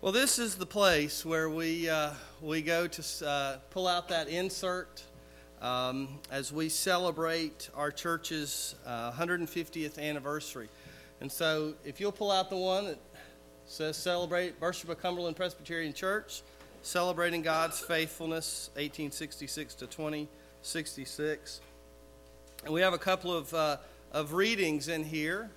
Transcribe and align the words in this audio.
Well, 0.00 0.12
this 0.12 0.38
is 0.38 0.54
the 0.54 0.64
place 0.64 1.24
where 1.24 1.50
we, 1.50 1.88
uh, 1.88 2.12
we 2.40 2.62
go 2.62 2.86
to 2.86 3.26
uh, 3.26 3.56
pull 3.70 3.88
out 3.88 4.10
that 4.10 4.28
insert 4.28 5.02
um, 5.60 6.20
as 6.30 6.52
we 6.52 6.68
celebrate 6.68 7.68
our 7.74 7.90
church's 7.90 8.76
uh, 8.86 9.10
150th 9.10 9.98
anniversary. 9.98 10.68
And 11.20 11.30
so, 11.32 11.74
if 11.84 11.98
you'll 11.98 12.12
pull 12.12 12.30
out 12.30 12.48
the 12.48 12.56
one 12.56 12.84
that 12.84 13.00
says 13.66 13.96
Celebrate 13.96 14.54
Worship 14.60 14.88
of 14.88 15.02
Cumberland 15.02 15.34
Presbyterian 15.34 15.92
Church, 15.92 16.42
celebrating 16.82 17.42
God's 17.42 17.80
faithfulness, 17.80 18.70
1866 18.74 19.74
to 19.74 19.88
2066. 19.88 21.60
And 22.64 22.72
we 22.72 22.82
have 22.82 22.94
a 22.94 22.98
couple 22.98 23.36
of, 23.36 23.52
uh, 23.52 23.78
of 24.12 24.32
readings 24.32 24.86
in 24.86 25.02
here. 25.02 25.50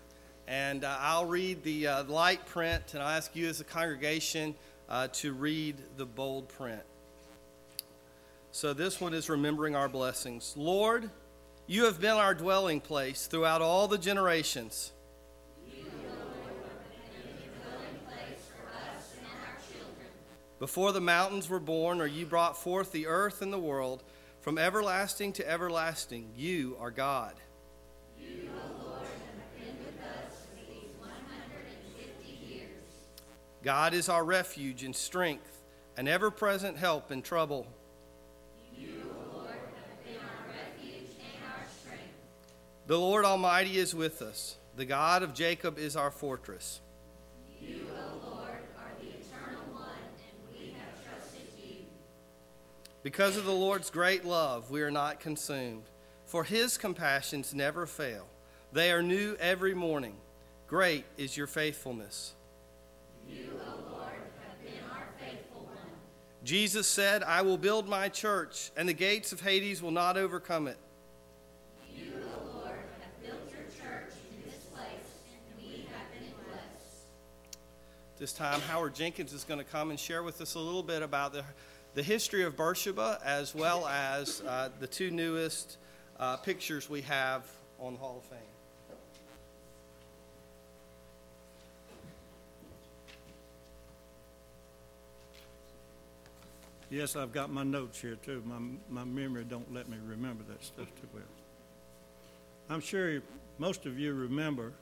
And 0.48 0.84
uh, 0.84 0.98
I'll 1.00 1.26
read 1.26 1.64
the 1.64 1.88
uh, 1.88 2.04
light 2.06 2.46
print, 2.46 2.94
and 2.94 3.02
I'll 3.02 3.10
ask 3.10 3.36
you 3.36 3.48
as 3.48 3.62
a 3.62 3.64
congregation 3.64 4.56
uh, 4.90 5.08
to 5.14 5.34
read 5.34 5.78
the 5.98 6.06
bold 6.06 6.50
print. 6.50 6.82
So 8.52 8.74
this 8.74 9.00
one 9.00 9.14
is 9.14 9.30
remembering 9.30 9.76
our 9.76 9.88
blessings. 9.88 10.54
Lord, 10.58 11.10
you 11.68 11.86
have 11.86 12.02
been 12.02 12.12
our 12.12 12.34
dwelling 12.34 12.82
place 12.82 13.28
throughout 13.28 13.62
all 13.62 13.88
the 13.88 13.98
generations. 13.98 14.92
Before 20.60 20.92
the 20.92 21.02
mountains 21.02 21.50
were 21.50 21.60
born, 21.60 22.02
or 22.02 22.06
you 22.06 22.26
brought 22.26 22.56
forth 22.56 22.92
the 22.92 23.08
earth 23.08 23.42
and 23.42 23.52
the 23.52 23.58
world, 23.58 24.04
from 24.42 24.60
everlasting 24.60 25.34
to 25.34 25.50
everlasting, 25.50 26.34
you 26.36 26.78
are 26.80 26.92
God. 26.92 27.34
You 28.20 28.52
God 33.64 33.94
is 33.94 34.10
our 34.10 34.24
refuge 34.24 34.84
and 34.84 34.96
strength, 34.96 35.62
an 35.96 36.08
ever 36.08 36.32
present 36.32 36.78
help 36.78 37.12
in 37.12 37.22
trouble. 37.22 37.68
You, 38.76 39.14
Lord, 39.34 39.50
have 39.50 40.04
been 40.04 40.16
our 40.16 40.48
refuge 40.48 41.12
and 41.20 41.44
our 41.46 41.66
strength. 41.80 42.02
The 42.88 42.98
Lord 42.98 43.24
Almighty 43.24 43.78
is 43.78 43.94
with 43.94 44.24
us. 44.24 44.58
The 44.78 44.86
God 44.86 45.22
of 45.22 45.36
Jacob 45.36 45.78
is 45.78 45.96
our 45.96 46.10
fortress. 46.10 46.82
You, 47.62 47.86
O 47.96 48.30
Lord, 48.32 48.50
are 48.78 48.92
the 49.00 49.10
eternal 49.10 49.62
one, 49.74 49.86
and 49.94 50.58
we 50.60 50.72
have 50.72 51.06
trusted 51.06 51.48
you. 51.64 51.86
Because 53.04 53.38
of 53.38 53.46
the 53.46 53.52
Lord's 53.52 53.92
great 53.92 54.26
love, 54.26 54.72
we 54.72 54.82
are 54.82 54.90
not 54.90 55.20
consumed, 55.20 55.84
for 56.26 56.44
his 56.44 56.78
compassions 56.80 57.54
never 57.54 57.86
fail. 57.86 58.26
They 58.74 58.92
are 58.92 59.04
new 59.04 59.36
every 59.40 59.76
morning. 59.76 60.16
Great 60.68 61.06
is 61.18 61.38
your 61.38 61.48
faithfulness. 61.48 62.34
You, 63.32 63.60
O 63.66 63.92
Lord, 63.92 64.12
have 64.44 64.62
been 64.62 64.84
our 64.92 65.08
faithful 65.20 65.66
one. 65.66 65.78
Jesus 66.44 66.88
said, 66.88 67.24
I 67.24 67.42
will 67.42 67.58
build 67.58 67.88
my 67.88 68.10
church, 68.10 68.72
and 68.76 68.90
the 68.90 68.94
gates 68.94 69.32
of 69.32 69.42
Hades 69.42 69.82
will 69.82 69.92
not 69.92 70.18
overcome 70.18 70.68
it. 70.68 70.78
You, 71.96 72.12
O 72.18 72.58
Lord, 72.58 72.80
have 73.02 73.22
built 73.24 73.50
your 73.50 73.64
church 73.64 74.14
in 74.30 74.50
this 74.50 74.64
place, 74.66 74.90
and 75.32 75.58
we 75.58 75.86
have 75.92 76.12
been 76.12 76.34
blessed. 76.46 77.06
This 78.18 78.34
time, 78.34 78.60
Howard 78.62 78.94
Jenkins 78.96 79.32
is 79.34 79.44
going 79.44 79.60
to 79.60 79.66
come 79.66 79.90
and 79.90 80.00
share 80.00 80.24
with 80.24 80.42
us 80.42 80.56
a 80.56 80.60
little 80.60 80.84
bit 80.84 81.02
about 81.02 81.32
the, 81.32 81.46
the 81.94 82.04
history 82.04 82.44
of 82.44 82.58
Beersheba, 82.58 83.20
as 83.24 83.56
well 83.56 83.88
as 83.88 84.42
uh, 84.42 84.70
the 84.80 84.88
two 84.88 85.10
newest 85.12 85.78
uh, 86.20 86.38
pictures 86.38 86.90
we 86.90 87.02
have 87.02 87.44
on 87.80 87.94
the 87.94 88.00
Hall 88.00 88.18
of 88.18 88.26
Fame. 88.26 88.51
Yes, 96.92 97.16
I've 97.16 97.32
got 97.32 97.50
my 97.50 97.64
notes 97.64 98.02
here 98.02 98.16
too. 98.16 98.44
My, 98.46 98.60
my 98.90 99.06
memory 99.06 99.46
don't 99.46 99.74
let 99.74 99.88
me 99.88 99.96
remember 100.06 100.44
that 100.50 100.62
stuff 100.62 100.88
too 100.88 101.08
well. 101.14 101.24
I'm 102.70 102.82
sure 102.82 103.22
most 103.60 103.86
of 103.86 103.98
you 103.98 104.14
remember 104.14 104.74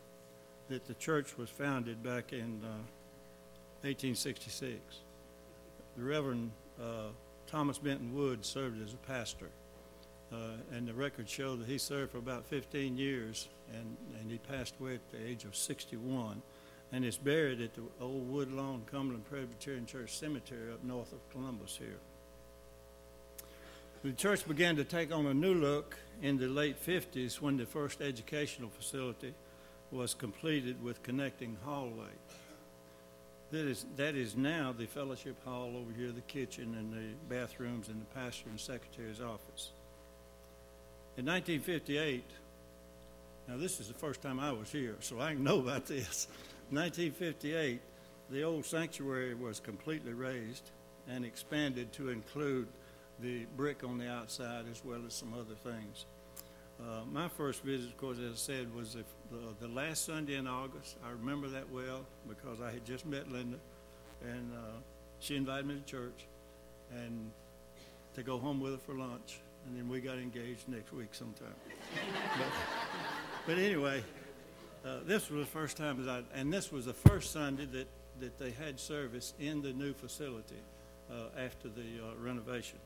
that 0.70 0.88
the 0.88 0.96
church 0.96 1.38
was 1.38 1.52
founded 1.52 2.02
back 2.02 2.34
in 2.34 2.62
uh, 2.64 2.82
1866. 3.84 4.80
The 5.98 6.04
Reverend 6.04 6.50
uh, 6.82 7.10
Thomas 7.46 7.78
Benton 7.78 8.16
Wood 8.16 8.44
served 8.44 8.82
as 8.82 8.94
a 8.94 8.98
pastor, 8.98 9.50
uh, 10.34 10.54
and 10.74 10.88
the 10.88 10.94
records 10.96 11.30
show 11.30 11.56
that 11.58 11.68
he 11.68 11.78
served 11.78 12.14
for 12.14 12.18
about 12.18 12.44
15 12.44 12.98
years, 12.98 13.50
and, 13.72 13.96
and 14.20 14.32
he 14.32 14.40
passed 14.40 14.74
away 14.80 14.96
at 14.96 15.12
the 15.12 15.24
age 15.24 15.44
of 15.44 15.56
61 15.56 16.42
and 16.92 17.06
is 17.06 17.18
buried 17.18 17.62
at 17.62 17.74
the 17.76 17.82
old 18.02 18.30
Woodlawn 18.30 18.84
Cumberland 18.92 19.26
Presbyterian 19.30 19.86
Church 19.86 20.18
Cemetery 20.18 20.72
up 20.74 20.84
north 20.84 21.12
of 21.12 21.30
Columbus 21.32 21.78
here. 21.78 22.00
The 24.04 24.12
church 24.14 24.48
began 24.48 24.76
to 24.78 24.84
take 24.84 25.14
on 25.14 25.26
a 25.26 25.34
new 25.34 25.54
look 25.54 25.98
in 26.22 26.38
the 26.38 26.48
late 26.48 26.84
50s 26.84 27.42
when 27.42 27.58
the 27.58 27.66
first 27.66 28.02
educational 28.02 28.70
facility 28.70 29.34
was 29.92 30.14
completed 30.14 30.82
with 30.84 31.04
connecting 31.04 31.58
hallway. 31.66 32.14
That 33.52 33.66
is, 33.66 33.86
that 33.98 34.16
is 34.16 34.38
now 34.38 34.74
the 34.78 34.86
fellowship 34.86 35.44
hall 35.44 35.74
over 35.76 35.92
here, 35.98 36.12
the 36.12 36.22
kitchen 36.22 36.76
and 36.78 36.94
the 36.94 37.36
bathrooms 37.36 37.90
and 37.90 38.00
the 38.00 38.06
pastor 38.16 38.50
and 38.50 38.60
secretary's 38.60 39.22
office. 39.22 39.72
In 41.18 41.26
1958, 41.26 42.24
now 43.48 43.58
this 43.58 43.80
is 43.80 43.88
the 43.88 43.94
first 43.96 44.22
time 44.22 44.40
I 44.40 44.52
was 44.52 44.72
here, 44.72 44.96
so 45.00 45.20
I 45.20 45.34
know 45.34 45.60
about 45.60 45.88
this. 45.88 46.28
1958, 46.72 47.82
the 48.30 48.44
old 48.44 48.66
sanctuary 48.66 49.34
was 49.34 49.60
completely 49.60 50.14
raised 50.14 50.70
and 51.08 51.26
expanded 51.26 51.92
to 51.94 52.10
include 52.10 52.68
the 53.22 53.46
brick 53.58 53.84
on 53.84 53.98
the 53.98 54.10
outside 54.10 54.66
as 54.72 54.84
well 54.86 55.02
as 55.06 55.14
some 55.14 55.34
other 55.34 55.56
things. 55.64 56.06
Uh, 56.80 57.02
my 57.12 57.28
first 57.28 57.64
visit, 57.64 57.90
of 57.90 57.98
course, 57.98 58.18
as 58.20 58.34
I 58.34 58.36
said, 58.36 58.74
was 58.74 58.94
the, 58.94 59.04
the, 59.32 59.68
the, 59.68 59.68
last 59.68 60.06
Sunday 60.06 60.36
in 60.36 60.48
August. 60.48 60.96
I 61.06 61.12
remember 61.12 61.50
that 61.50 61.70
well 61.72 62.06
because 62.28 62.62
I 62.62 62.72
had 62.72 62.86
just 62.86 63.06
met 63.06 63.30
Linda, 63.30 63.58
and 64.24 64.54
uh, 64.54 64.78
she 65.20 65.36
invited 65.36 65.66
me 65.66 65.76
to 65.76 65.82
church 65.82 66.26
and 66.92 67.32
to 68.16 68.24
go 68.24 68.38
home 68.38 68.62
with 68.62 68.74
her 68.74 68.78
for 68.78 68.94
lunch, 68.94 69.40
and 69.66 69.78
then 69.78 69.90
we 69.90 70.00
got 70.00 70.20
engaged 70.20 70.70
next 70.70 70.94
week 70.94 71.10
sometime. 71.14 71.48
but, 72.38 72.48
but 73.46 73.58
anyway, 73.58 74.02
uh, 74.86 75.00
this 75.06 75.30
was 75.30 75.46
the 75.46 75.52
first 75.52 75.78
time 75.78 76.06
that 76.06 76.12
I, 76.12 76.40
and 76.40 76.52
this 76.52 76.72
was 76.72 76.86
the 76.86 76.94
first 76.94 77.32
Sunday 77.32 77.66
that, 77.66 77.88
that 78.22 78.40
they 78.40 78.52
had 78.52 78.80
service 78.80 79.34
in 79.40 79.62
the 79.62 79.74
new 79.74 79.94
facility 79.94 80.56
uh, 81.12 81.38
after 81.38 81.68
the 81.68 81.82
uh, 82.02 82.16
renovation. 82.20 82.80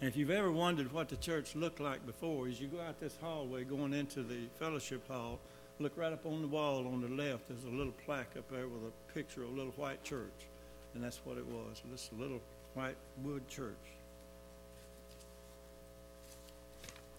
And 0.00 0.08
if 0.08 0.16
you've 0.16 0.30
ever 0.30 0.52
wondered 0.52 0.92
what 0.92 1.08
the 1.08 1.16
church 1.16 1.54
looked 1.56 1.80
like 1.80 2.04
before, 2.04 2.48
as 2.48 2.60
you 2.60 2.68
go 2.68 2.80
out 2.80 3.00
this 3.00 3.16
hallway 3.20 3.64
going 3.64 3.94
into 3.94 4.22
the 4.22 4.40
fellowship 4.58 5.08
hall, 5.08 5.38
look 5.78 5.96
right 5.96 6.12
up 6.12 6.26
on 6.26 6.42
the 6.42 6.48
wall 6.48 6.86
on 6.86 7.00
the 7.00 7.08
left. 7.08 7.48
There's 7.48 7.64
a 7.64 7.76
little 7.76 7.94
plaque 8.04 8.36
up 8.36 8.50
there 8.50 8.68
with 8.68 8.82
a 8.82 9.12
picture 9.14 9.42
of 9.42 9.48
a 9.48 9.52
little 9.52 9.72
white 9.72 10.02
church, 10.04 10.48
and 10.94 11.02
that's 11.02 11.20
what 11.24 11.38
it 11.38 11.46
was. 11.46 11.80
This 11.90 12.10
little 12.18 12.40
white 12.74 12.96
wood 13.24 13.48
church. 13.48 13.72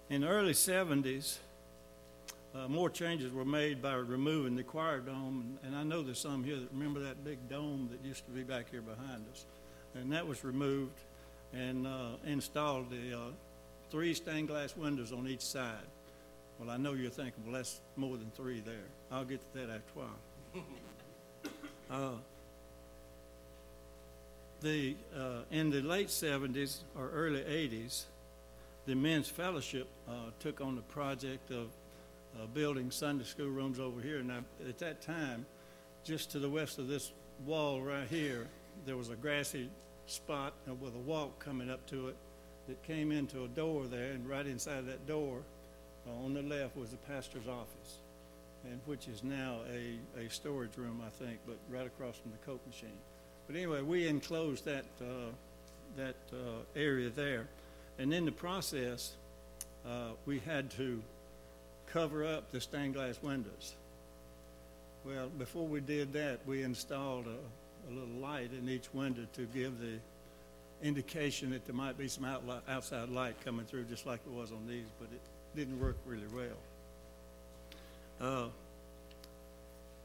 In 0.10 0.22
the 0.22 0.28
early 0.28 0.54
70s, 0.54 1.38
uh, 2.58 2.68
more 2.68 2.90
changes 2.90 3.32
were 3.32 3.46
made 3.46 3.82
by 3.82 3.94
removing 3.94 4.56
the 4.56 4.64
choir 4.64 5.00
dome, 5.00 5.58
and, 5.64 5.74
and 5.74 5.76
I 5.76 5.84
know 5.84 6.02
there's 6.02 6.20
some 6.20 6.44
here 6.44 6.56
that 6.56 6.72
remember 6.72 7.00
that 7.02 7.24
big 7.24 7.50
dome 7.50 7.90
that 7.92 8.06
used 8.08 8.26
to 8.26 8.32
be 8.32 8.44
back 8.44 8.72
here 8.72 8.82
behind 8.82 9.26
us, 9.32 9.46
and 9.94 10.12
that 10.12 10.26
was 10.26 10.44
removed 10.44 11.00
and 11.54 11.86
uh, 11.86 12.12
installed 12.26 12.90
the 12.90 13.18
uh, 13.18 13.22
three 13.92 14.14
stained 14.14 14.48
glass 14.48 14.76
windows 14.76 15.12
on 15.12 15.28
each 15.28 15.42
side. 15.42 15.86
Well, 16.60 16.70
I 16.70 16.78
know 16.78 16.94
you're 16.94 17.12
thinking, 17.12 17.44
well, 17.46 17.56
that's 17.56 17.82
more 17.96 18.18
than 18.18 18.32
three 18.36 18.62
there. 18.62 18.76
I'll 19.12 19.26
get 19.26 19.42
to 19.54 19.60
that 19.60 19.70
after 19.70 19.92
a 19.96 20.00
while. 20.00 20.64
uh, 21.92 22.18
the 24.62 24.96
uh, 25.16 25.42
in 25.52 25.70
the 25.70 25.82
late 25.82 26.08
70s 26.08 26.80
or 26.98 27.10
early 27.12 27.42
80s, 27.42 28.06
the 28.88 28.96
men's 28.96 29.28
fellowship 29.28 29.88
uh, 30.10 30.14
took 30.40 30.62
on 30.62 30.76
the 30.76 30.82
project 30.82 31.52
of 31.52 31.68
uh, 32.42 32.46
building 32.48 32.92
Sunday 32.92 33.24
school 33.24 33.50
rooms 33.50 33.80
over 33.80 34.02
here. 34.02 34.22
Now, 34.22 34.44
at 34.68 34.78
that 34.80 35.02
time, 35.02 35.46
just 36.04 36.32
to 36.32 36.40
the 36.40 36.50
west 36.50 36.80
of 36.80 36.88
this 36.88 37.12
wall 37.46 37.82
right 37.82 38.08
here, 38.08 38.48
there 38.86 38.98
was 38.98 39.10
a 39.10 39.16
grassy 39.16 39.70
spot 40.06 40.54
with 40.80 40.96
a 40.96 41.00
walk 41.00 41.44
coming 41.44 41.70
up 41.70 41.86
to 41.88 42.08
it 42.08 42.16
that 42.68 42.82
came 42.84 43.12
into 43.12 43.44
a 43.44 43.48
door 43.48 43.86
there, 43.86 44.12
and 44.12 44.28
right 44.28 44.46
inside 44.46 44.86
that 44.88 45.08
door, 45.08 45.42
uh, 46.08 46.26
on 46.26 46.34
the 46.34 46.42
left, 46.42 46.78
was 46.78 46.92
the 46.92 46.98
pastor's 46.98 47.48
office, 47.48 48.00
and 48.66 48.80
which 48.86 49.08
is 49.08 49.24
now 49.24 49.60
a, 49.72 49.98
a 50.20 50.30
storage 50.30 50.78
room, 50.78 51.02
I 51.06 51.10
think, 51.10 51.40
but 51.46 51.58
right 51.70 51.88
across 51.88 52.18
from 52.18 52.32
the 52.32 52.38
Coke 52.46 52.66
machine. 52.68 52.98
But 53.48 53.56
anyway, 53.56 53.82
we 53.82 54.08
enclosed 54.08 54.66
that 54.66 54.86
uh, 55.02 55.32
that 55.96 56.18
uh, 56.34 56.64
area 56.76 57.10
there, 57.10 57.48
and 57.98 58.14
in 58.14 58.26
the 58.26 58.32
process, 58.32 59.16
uh, 59.86 60.12
we 60.26 60.40
had 60.40 60.70
to 60.72 61.02
cover 61.98 62.24
up 62.24 62.52
the 62.52 62.62
stained 62.62 62.94
glass 62.94 63.20
windows. 63.24 63.74
Well, 65.04 65.30
before 65.40 65.66
we 65.66 65.80
did 65.80 66.14
that, 66.14 66.38
we 66.46 66.62
installed 66.62 67.26
a, 67.26 67.90
a 67.90 67.92
little 67.92 68.22
light 68.22 68.52
in 68.54 68.70
each 68.70 68.94
window 68.94 69.26
to 69.34 69.42
give 69.46 69.80
the 69.80 69.98
indication 70.84 71.50
that 71.50 71.66
there 71.66 71.74
might 71.74 71.98
be 71.98 72.08
some 72.08 72.24
outli 72.24 72.60
outside 72.70 73.10
light 73.10 73.44
coming 73.44 73.66
through, 73.66 73.86
just 73.86 74.06
like 74.06 74.20
it 74.28 74.32
was 74.32 74.52
on 74.52 74.68
these, 74.68 74.86
but 75.00 75.08
it 75.12 75.22
didn't 75.56 75.80
work 75.80 75.98
really 76.06 76.28
well. 76.36 76.58
Uh, 78.22 78.50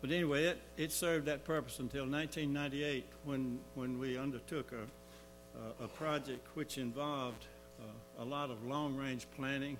but 0.00 0.10
anyway, 0.10 0.44
it, 0.44 0.62
it 0.78 0.92
served 0.92 1.26
that 1.26 1.44
purpose 1.44 1.78
until 1.78 2.06
1998 2.06 3.04
when, 3.26 3.58
when 3.74 3.98
we 3.98 4.16
undertook 4.16 4.72
a, 4.72 5.82
a, 5.82 5.84
a 5.84 5.88
project 5.88 6.46
which 6.54 6.78
involved 6.78 7.44
uh, 7.82 8.22
a 8.22 8.24
lot 8.24 8.50
of 8.50 8.64
long-range 8.64 9.26
planning 9.36 9.76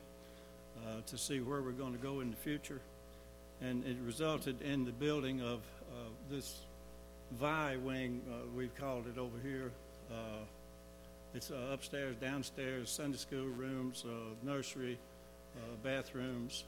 uh, 0.87 1.01
to 1.07 1.19
see 1.19 1.41
where 1.41 1.63
we're 1.63 1.73
going 1.73 1.93
to 1.93 1.99
go 1.99 2.21
in 2.21 2.31
the 2.31 2.37
future. 2.37 2.81
And 3.61 3.85
it 3.87 3.97
resulted 4.05 4.61
in 4.63 4.85
the 4.85 4.93
building 4.93 5.41
of 5.41 5.61
uh, 5.93 6.09
this 6.31 6.61
VI 7.41 7.77
wing, 7.77 8.21
uh, 8.31 8.47
we've 8.57 8.75
called 8.75 9.07
it 9.07 9.19
over 9.19 9.37
here. 9.43 9.71
Uh, 10.11 10.45
it's 11.35 11.51
uh, 11.51 11.71
upstairs, 11.73 12.17
downstairs, 12.17 12.91
Sunday 12.91 13.17
school 13.17 13.47
rooms, 13.47 14.05
nursery, 14.43 14.99
bathrooms, 15.83 16.65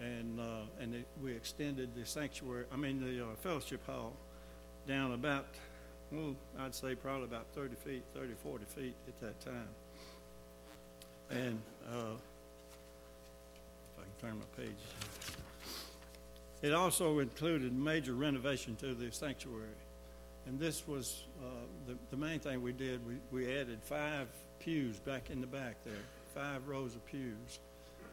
and 0.00 0.40
and 0.80 0.94
it, 0.94 1.06
we 1.22 1.32
extended 1.32 1.94
the 1.94 2.06
sanctuary. 2.06 2.64
I 2.72 2.76
mean 2.76 3.00
the 3.00 3.24
fellowship 3.42 3.84
hall 3.86 4.14
down 4.86 5.12
about, 5.12 5.46
well, 6.10 6.34
I'd 6.58 6.74
say 6.74 6.94
probably 6.94 7.24
about 7.24 7.46
30 7.54 7.74
feet, 7.84 8.02
30, 8.14 8.32
40 8.42 8.64
feet 8.64 8.94
at 9.06 9.20
that 9.20 9.40
time. 9.40 9.68
And 11.30 11.60
uh, 11.88 12.16
turn 14.20 14.38
my 14.38 14.62
page. 14.62 14.76
It 16.62 16.74
also 16.74 17.20
included 17.20 17.72
major 17.72 18.12
renovation 18.12 18.76
to 18.76 18.94
the 18.94 19.10
sanctuary. 19.10 19.68
And 20.46 20.58
this 20.58 20.86
was 20.86 21.24
uh, 21.42 21.46
the, 21.86 21.96
the 22.10 22.16
main 22.16 22.38
thing 22.38 22.62
we 22.62 22.72
did. 22.72 23.00
We, 23.06 23.14
we 23.30 23.58
added 23.58 23.78
five 23.82 24.28
pews 24.58 24.98
back 24.98 25.30
in 25.30 25.40
the 25.40 25.46
back 25.46 25.76
there, 25.84 25.94
five 26.34 26.66
rows 26.68 26.94
of 26.94 27.06
pews, 27.06 27.60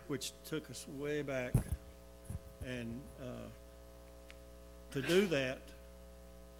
which 0.07 0.31
took 0.45 0.69
us 0.69 0.85
way 0.97 1.21
back. 1.21 1.53
And 2.65 3.01
uh, 3.21 3.49
to 4.91 5.01
do 5.01 5.27
that 5.27 5.59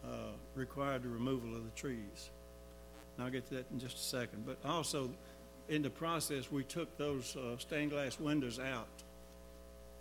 uh, 0.05 0.31
required 0.55 1.03
the 1.03 1.09
removal 1.09 1.55
of 1.55 1.63
the 1.63 1.71
trees. 1.71 2.29
And 3.15 3.25
I'll 3.25 3.31
get 3.31 3.47
to 3.47 3.55
that 3.55 3.65
in 3.71 3.79
just 3.79 3.95
a 3.95 4.01
second. 4.01 4.45
But 4.45 4.57
also, 4.65 5.09
in 5.69 5.81
the 5.81 5.89
process, 5.89 6.51
we 6.51 6.63
took 6.63 6.97
those 6.97 7.35
uh, 7.35 7.57
stained 7.57 7.91
glass 7.91 8.19
windows 8.19 8.59
out 8.59 8.87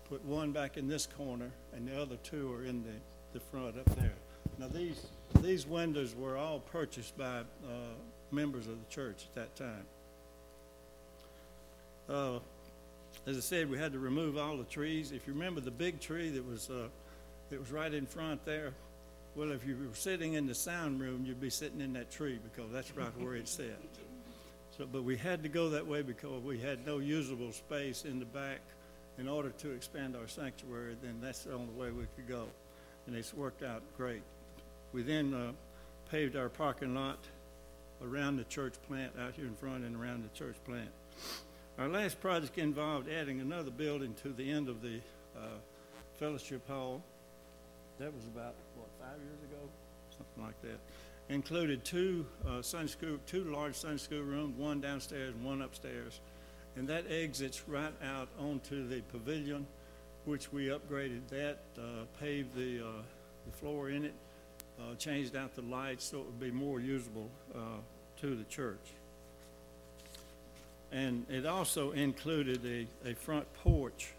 put 0.09 0.25
one 0.25 0.53
back 0.53 0.77
in 0.77 0.89
this 0.89 1.07
corner, 1.07 1.51
and 1.75 1.87
the 1.87 2.01
other 2.01 2.17
two 2.23 2.53
are 2.53 2.65
in 2.65 2.83
the, 2.83 3.39
the 3.39 3.41
front 3.41 3.77
up 3.79 3.97
there. 3.97 4.13
Now, 4.59 4.69
these, 4.69 5.07
these 5.41 5.67
windows 5.67 6.15
were 6.15 6.37
all 6.37 6.61
purchased 6.61 7.17
by 7.19 7.41
uh, 7.41 7.45
members 8.31 8.67
of 8.67 8.79
the 8.79 8.91
church 8.91 9.25
at 9.25 9.35
that 9.35 9.57
time. 9.57 9.85
Uh, 12.09 12.39
as 13.27 13.37
I 13.37 13.41
said, 13.41 13.69
we 13.69 13.79
had 13.79 13.93
to 13.93 13.99
remove 13.99 14.39
all 14.39 14.57
the 14.57 14.65
trees. 14.65 15.11
If 15.11 15.27
you 15.27 15.33
remember 15.33 15.61
the 15.61 15.71
big 15.71 16.01
tree 16.01 16.31
that 16.31 16.47
was, 16.47 16.71
uh, 16.71 16.89
that 17.51 17.59
was 17.59 17.71
right 17.73 17.93
in 17.93 18.07
front 18.07 18.45
there, 18.45 18.73
well, 19.35 19.51
if 19.51 19.67
you 19.67 19.77
were 19.77 19.95
sitting 19.95 20.35
in 20.35 20.47
the 20.47 20.55
sound 20.55 21.01
room, 21.01 21.25
you'd 21.27 21.41
be 21.41 21.51
sitting 21.51 21.81
in 21.81 21.93
that 21.95 22.11
tree 22.11 22.39
because 22.43 22.71
that's 22.73 22.97
right 22.97 23.11
where 23.21 23.35
it 23.35 23.49
sat. 23.49 23.79
So, 24.79 24.87
but 24.91 25.05
we 25.05 25.17
had 25.17 25.43
to 25.43 25.49
go 25.49 25.71
that 25.71 25.87
way 25.87 26.03
because 26.03 26.43
we 26.43 26.59
had 26.59 26.87
no 26.87 26.99
usable 26.99 27.53
space 27.53 28.05
in 28.05 28.19
the 28.19 28.25
back 28.25 28.61
in 29.19 29.29
order 29.29 29.51
to 29.51 29.71
expand 29.71 30.17
our 30.17 30.29
sanctuary, 30.29 30.97
then 31.03 31.19
that's 31.21 31.45
the 31.45 31.55
only 31.55 31.73
way 31.75 31.91
we 31.91 32.05
could 32.17 32.29
go. 32.29 32.47
And 33.07 33.17
it's 33.17 33.33
worked 33.33 33.63
out 33.63 33.83
great. 33.97 34.23
We 34.93 35.03
then 35.03 35.33
uh, 35.33 35.53
paved 36.11 36.37
our 36.37 36.49
parking 36.49 36.95
lot 36.95 37.19
around 38.03 38.37
the 38.37 38.45
church 38.45 38.75
plant, 38.87 39.13
out 39.19 39.35
here 39.35 39.47
in 39.47 39.55
front 39.55 39.85
and 39.85 39.97
around 39.97 40.23
the 40.23 40.39
church 40.39 40.57
plant. 40.65 40.91
Our 41.79 41.89
last 41.89 42.21
project 42.21 42.59
involved 42.59 43.09
adding 43.09 43.41
another 43.41 43.71
building 43.71 44.15
to 44.23 44.31
the 44.31 44.51
end 44.51 44.69
of 44.69 44.83
the 44.83 45.01
uh, 45.37 45.59
fellowship 46.19 46.67
hall. 46.69 47.03
That 47.99 48.15
was 48.15 48.25
about, 48.27 48.55
what, 48.77 48.89
five 49.01 49.19
years 49.19 49.43
ago? 49.45 49.69
Something 50.11 50.45
like 50.45 50.61
that. 50.63 50.79
Included 51.29 51.85
two 51.85 52.27
uh, 52.47 52.63
Sunday 52.63 52.89
school, 52.89 53.19
two 53.27 53.45
large 53.45 53.75
Sunday 53.75 53.99
school 53.99 54.23
rooms, 54.23 54.57
one 54.57 54.81
downstairs 54.81 55.35
and 55.35 55.45
one 55.45 55.63
upstairs 55.63 56.21
and 56.77 56.87
that 56.89 57.05
exits 57.11 57.63
right 57.67 57.93
out 58.05 58.29
onto 58.39 58.87
the 58.87 59.01
pavilion, 59.13 59.67
which 60.27 60.53
we 60.53 60.67
upgraded 60.67 61.27
that, 61.31 61.59
uh, 61.79 62.05
paved 62.21 62.55
the, 62.55 62.81
uh, 62.81 63.03
the 63.47 63.57
floor 63.57 63.91
in 63.91 64.05
it, 64.05 64.15
uh, 64.79 64.95
changed 64.97 65.35
out 65.35 65.55
the 65.55 65.63
lights 65.63 66.05
so 66.05 66.19
it 66.19 66.27
would 66.27 66.41
be 66.41 66.51
more 66.51 66.81
usable 66.81 67.31
uh, 67.55 67.59
to 68.21 68.37
the 68.37 68.45
church. 68.45 68.93
And 70.93 71.27
it 71.31 71.47
also 71.47 71.93
included 71.93 72.61
a, 72.65 73.11
a 73.11 73.15
front 73.15 73.47
porch 73.55 74.13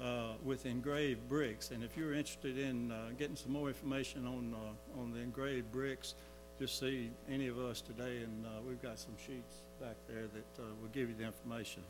uh, 0.00 0.32
with 0.44 0.66
engraved 0.66 1.28
bricks. 1.28 1.70
And 1.70 1.82
if 1.82 1.96
you're 1.96 2.14
interested 2.14 2.58
in 2.58 2.92
uh, 2.92 3.10
getting 3.18 3.36
some 3.36 3.52
more 3.52 3.68
information 3.68 4.26
on, 4.26 4.54
on 4.98 5.12
the 5.12 5.20
engraved 5.20 5.72
bricks, 5.72 6.14
just 6.58 6.78
see 6.78 7.10
any 7.30 7.48
of 7.48 7.58
us 7.58 7.80
today, 7.82 8.22
and 8.22 8.46
we've 8.66 8.80
got 8.80 8.98
some 8.98 9.14
sheets 9.18 9.56
back 9.80 9.96
there 10.08 10.22
that 10.22 10.62
uh, 10.62 10.66
will 10.80 10.88
give 10.92 11.08
you 11.08 11.14
the 11.14 11.24
information. 11.24 11.82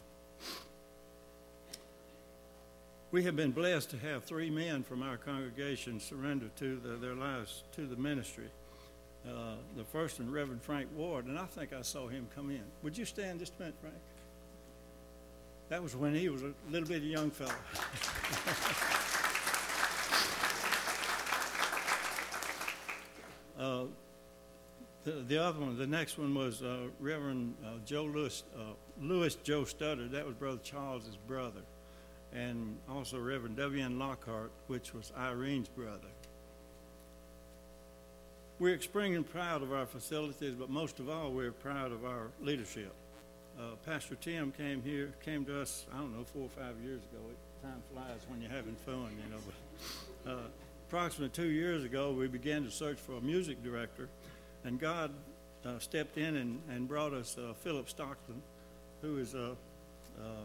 We 3.12 3.22
have 3.22 3.36
been 3.36 3.52
blessed 3.52 3.90
to 3.90 3.98
have 3.98 4.24
three 4.24 4.50
men 4.50 4.82
from 4.82 5.02
our 5.02 5.16
congregation 5.16 6.00
surrender 6.00 6.46
to 6.56 6.76
the, 6.76 6.96
their 6.96 7.14
lives 7.14 7.62
to 7.76 7.86
the 7.86 7.96
ministry. 7.96 8.48
Uh, 9.26 9.54
the 9.76 9.84
first 9.84 10.18
one, 10.18 10.30
Reverend 10.30 10.62
Frank 10.62 10.88
Ward, 10.96 11.26
and 11.26 11.38
I 11.38 11.46
think 11.46 11.72
I 11.72 11.82
saw 11.82 12.08
him 12.08 12.26
come 12.34 12.50
in. 12.50 12.62
Would 12.82 12.98
you 12.98 13.04
stand 13.04 13.38
just 13.38 13.54
a 13.58 13.62
minute, 13.62 13.76
Frank? 13.80 13.94
That 15.68 15.82
was 15.82 15.94
when 15.96 16.14
he 16.14 16.28
was 16.28 16.42
a 16.42 16.52
little 16.70 16.88
bitty 16.88 17.06
young 17.06 17.30
fellow. 17.30 17.52
uh, 23.58 23.86
the, 25.06 25.12
the 25.28 25.38
other 25.38 25.60
one, 25.60 25.78
the 25.78 25.86
next 25.86 26.18
one 26.18 26.34
was 26.34 26.62
uh, 26.62 26.88
Reverend 26.98 27.54
uh, 27.64 27.78
Joe 27.86 28.04
Lewis, 28.04 28.42
uh, 28.58 28.72
Lewis 29.00 29.36
Joe 29.36 29.62
Studdard. 29.62 30.10
That 30.10 30.26
was 30.26 30.34
Brother 30.34 30.58
Charles's 30.62 31.16
brother. 31.16 31.60
And 32.32 32.76
also 32.90 33.18
Reverend 33.18 33.56
W.N. 33.56 34.00
Lockhart, 34.00 34.50
which 34.66 34.92
was 34.92 35.12
Irene's 35.16 35.68
brother. 35.68 36.08
We're 38.58 38.74
extremely 38.74 39.22
proud 39.22 39.62
of 39.62 39.72
our 39.72 39.86
facilities, 39.86 40.54
but 40.54 40.70
most 40.70 40.98
of 40.98 41.08
all, 41.08 41.30
we're 41.30 41.52
proud 41.52 41.92
of 41.92 42.04
our 42.04 42.30
leadership. 42.42 42.92
Uh, 43.58 43.76
Pastor 43.86 44.16
Tim 44.16 44.50
came 44.50 44.82
here, 44.82 45.14
came 45.24 45.44
to 45.44 45.62
us, 45.62 45.86
I 45.94 45.98
don't 45.98 46.16
know, 46.16 46.24
four 46.24 46.42
or 46.42 46.48
five 46.48 46.74
years 46.82 47.00
ago. 47.12 47.22
time 47.62 47.82
flies 47.92 48.26
when 48.28 48.40
you're 48.40 48.50
having 48.50 48.74
fun, 48.74 49.10
you 49.22 49.30
know. 49.30 49.40
But, 50.24 50.32
uh, 50.32 50.48
approximately 50.88 51.28
two 51.28 51.50
years 51.50 51.84
ago, 51.84 52.12
we 52.12 52.26
began 52.26 52.64
to 52.64 52.70
search 52.70 52.98
for 52.98 53.12
a 53.18 53.20
music 53.20 53.62
director 53.62 54.08
and 54.66 54.80
God 54.80 55.12
uh, 55.64 55.78
stepped 55.78 56.18
in 56.18 56.36
and, 56.36 56.60
and 56.68 56.88
brought 56.88 57.12
us 57.12 57.36
uh, 57.38 57.54
Philip 57.62 57.88
Stockton, 57.88 58.42
who 59.00 59.18
is 59.18 59.34
a, 59.34 59.52
uh, 60.20 60.44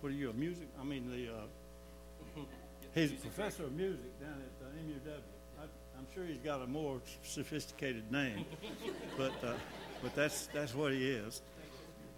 what 0.00 0.12
are 0.12 0.14
you, 0.14 0.30
a 0.30 0.32
music? 0.34 0.68
I 0.78 0.84
mean, 0.84 1.10
the, 1.10 1.32
uh, 1.32 2.44
he's 2.94 3.12
a 3.12 3.14
professor 3.14 3.64
of 3.64 3.72
music 3.72 4.20
down 4.20 4.34
at 4.34 4.66
uh, 4.66 5.10
MUW. 5.10 5.20
I, 5.58 5.98
am 5.98 6.06
sure 6.14 6.26
he's 6.26 6.38
got 6.38 6.60
a 6.60 6.66
more 6.66 7.00
sophisticated 7.22 8.12
name, 8.12 8.44
but, 9.16 9.32
uh, 9.42 9.54
but 10.02 10.14
that's, 10.14 10.46
that's 10.48 10.74
what 10.74 10.92
he 10.92 11.08
is. 11.08 11.40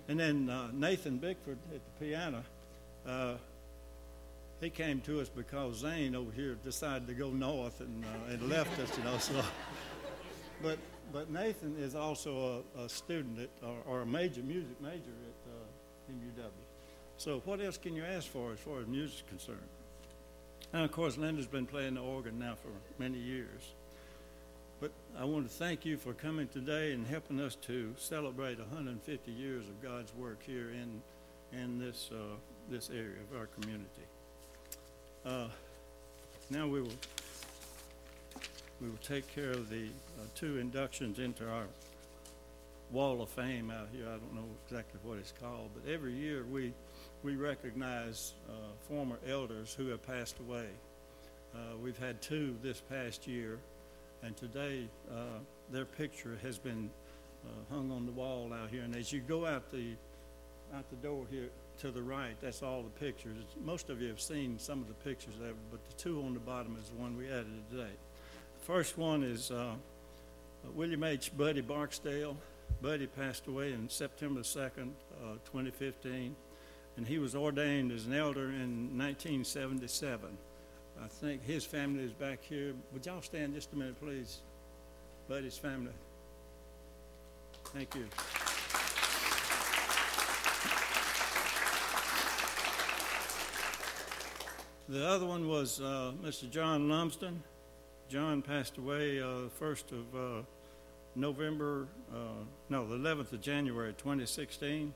And 0.08 0.18
then 0.18 0.50
Nathan 0.72 1.18
Bickford 1.18 1.58
at 1.75 1.80
the 1.98 2.04
piano, 2.04 2.44
he 4.60 4.70
came 4.70 5.00
to 5.02 5.20
us 5.20 5.28
because 5.28 5.78
Zane 5.78 6.14
over 6.14 6.30
here 6.30 6.56
decided 6.64 7.08
to 7.08 7.14
go 7.14 7.30
north 7.30 7.80
and, 7.80 8.04
and 8.28 8.48
left 8.48 8.78
us, 8.80 8.96
you 8.98 9.04
know, 9.04 9.18
so. 9.18 9.40
But 10.62 10.78
but 11.12 11.30
Nathan 11.30 11.76
is 11.78 11.94
also 11.94 12.62
a, 12.76 12.84
a 12.84 12.88
student 12.88 13.38
at, 13.38 13.50
or, 13.62 13.76
or, 13.86 14.00
a 14.02 14.06
major 14.06 14.42
music 14.42 14.80
major 14.80 14.96
at 14.98 15.50
uh, 15.50 16.12
MUW. 16.12 16.50
So 17.18 17.40
what 17.44 17.60
else 17.60 17.78
can 17.78 17.94
you 17.94 18.04
ask 18.04 18.28
for 18.28 18.52
as 18.52 18.58
far 18.58 18.80
as 18.80 18.86
music 18.86 19.16
is 19.16 19.25
concerned? 19.28 19.68
And 20.72 20.84
of 20.84 20.92
course, 20.92 21.16
Linda's 21.16 21.46
been 21.46 21.66
playing 21.66 21.94
the 21.94 22.02
organ 22.02 22.38
now 22.38 22.54
for 22.54 22.68
many 22.98 23.18
years. 23.18 23.72
But 24.80 24.90
I 25.18 25.25
want 25.25 25.48
to 25.48 25.54
thank 25.54 25.86
you 25.86 25.96
for 25.96 26.12
coming 26.12 26.48
today 26.48 26.92
and 26.92 27.06
helping 27.06 27.40
us 27.40 27.54
to 27.66 27.94
celebrate 27.96 28.58
150 28.58 29.32
years 29.32 29.64
of 29.68 29.82
God's 29.82 30.14
work 30.14 30.42
here 30.42 30.70
in 30.70 31.00
in 31.52 31.78
this 31.78 32.10
uh, 32.12 32.36
this 32.68 32.90
area 32.90 33.20
of 33.30 33.38
our 33.38 33.46
community. 33.46 33.86
Uh, 35.25 35.48
now 36.50 36.66
we 36.66 36.82
will 36.82 36.92
we 38.80 38.88
will 38.88 38.97
take 38.99 39.26
care 39.35 39.50
of 39.50 39.68
the 39.71 39.85
uh, 39.85 40.23
two 40.35 40.59
inductions 40.59 41.18
into 41.18 41.49
our 41.49 41.64
wall 42.90 43.23
of 43.23 43.28
fame 43.28 43.71
out 43.71 43.88
here. 43.92 44.06
I 44.06 44.12
don't 44.12 44.35
know 44.35 44.49
exactly 44.66 45.00
what 45.02 45.18
it's 45.18 45.33
called, 45.33 45.71
but 45.75 45.90
every 45.90 46.12
year 46.12 46.45
we 46.45 46.73
we 47.23 47.37
recognize 47.37 48.35
uh, 48.49 48.52
former 48.88 49.18
elders 49.26 49.75
who 49.75 49.88
have 49.88 50.06
passed 50.06 50.38
away. 50.38 50.68
Uh, 51.54 51.76
we've 51.83 51.99
had 51.99 52.21
two 52.21 52.54
this 52.62 52.80
past 52.80 53.26
year, 53.26 53.59
and 54.23 54.37
today 54.37 54.88
uh, 55.11 55.38
their 55.73 55.87
picture 55.87 56.38
has 56.42 56.59
been 56.59 56.90
uh, 57.45 57.75
hung 57.75 57.90
on 57.90 58.06
the 58.06 58.12
wall 58.12 58.52
out 58.52 58.71
here. 58.71 58.83
And 58.83 58.95
as 58.95 59.12
you 59.12 59.21
go 59.21 59.47
out 59.47 59.71
the, 59.73 59.95
out 60.75 60.88
the 60.90 60.97
door 60.97 61.26
here 61.30 61.49
to 61.78 61.90
the 61.90 62.02
right, 62.02 62.37
that's 62.40 62.62
all 62.62 62.83
the 62.83 63.00
pictures. 63.00 63.45
Most 63.64 63.90
of 63.90 64.00
you 64.00 64.09
have 64.09 64.21
seen 64.21 64.59
some 64.59 64.80
of 64.80 64.88
the 64.88 64.95
pictures 64.95 65.35
there, 65.40 65.54
but 65.71 65.80
the 65.88 65.95
two 65.97 66.23
on 66.23 66.35
the 66.35 66.40
bottom 66.40 66.76
is 66.80 66.90
the 66.90 66.97
one 66.97 67.16
we 67.16 67.26
added 67.26 67.47
today. 67.71 67.95
First 68.66 68.99
one 68.99 69.23
is 69.23 69.52
uh, 69.52 69.75
William 70.75 71.04
H. 71.04 71.30
Buddy 71.38 71.61
Barksdale. 71.61 72.37
Buddy 72.82 73.06
passed 73.06 73.46
away 73.46 73.73
in 73.73 73.88
September 73.88 74.40
2nd, 74.40 74.90
uh, 75.23 75.35
2015, 75.44 76.35
and 76.96 77.06
he 77.06 77.20
was 77.20 77.37
ordained 77.37 77.92
as 77.92 78.06
an 78.06 78.12
elder 78.12 78.46
in 78.46 78.99
1977. 78.99 80.37
I 81.00 81.06
think 81.06 81.44
his 81.44 81.64
family 81.64 82.02
is 82.02 82.12
back 82.12 82.42
here. 82.42 82.75
Would 82.92 83.06
y'all 83.06 83.23
stand 83.23 83.54
just 83.54 83.73
a 83.73 83.76
minute, 83.76 84.00
please? 84.00 84.40
Buddy's 85.28 85.56
family. 85.56 85.92
Thank 87.66 87.94
you. 87.94 88.06
The 94.88 95.06
other 95.06 95.26
one 95.26 95.46
was 95.46 95.80
uh, 95.80 96.14
Mr. 96.20 96.50
John 96.50 96.88
Lumsden. 96.88 97.44
John 98.08 98.40
passed 98.40 98.78
away 98.78 99.20
uh, 99.20 99.48
1st 99.60 99.92
of 99.92 100.14
uh, 100.14 100.42
November, 101.16 101.88
uh, 102.14 102.44
no, 102.68 102.86
the 102.86 102.96
11th 102.96 103.32
of 103.32 103.40
January 103.40 103.92
2016, 103.94 104.94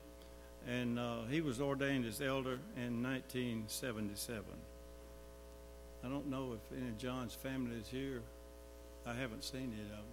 and 0.67 0.99
uh, 0.99 1.23
he 1.29 1.41
was 1.41 1.59
ordained 1.59 2.05
as 2.05 2.21
elder 2.21 2.59
in 2.77 3.03
1977. 3.03 4.45
I 6.03 6.07
don't 6.07 6.27
know 6.27 6.53
if 6.53 6.77
any 6.77 6.87
of 6.87 6.97
John's 6.97 7.33
family 7.33 7.75
is 7.75 7.87
here. 7.87 8.21
I 9.05 9.13
haven't 9.13 9.43
seen 9.43 9.73
any 9.73 9.81
of 9.81 9.89
them. 9.89 10.05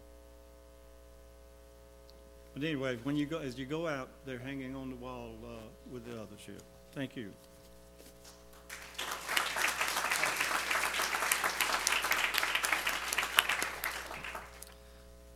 But 2.54 2.64
anyway, 2.64 2.98
when 3.04 3.16
you 3.16 3.26
go, 3.26 3.38
as 3.38 3.58
you 3.58 3.66
go 3.66 3.86
out, 3.86 4.08
they're 4.26 4.38
hanging 4.38 4.74
on 4.74 4.90
the 4.90 4.96
wall 4.96 5.34
uh, 5.44 5.50
with 5.92 6.04
the 6.04 6.20
others 6.20 6.40
here. 6.44 6.56
Thank 6.92 7.14
you. 7.14 7.30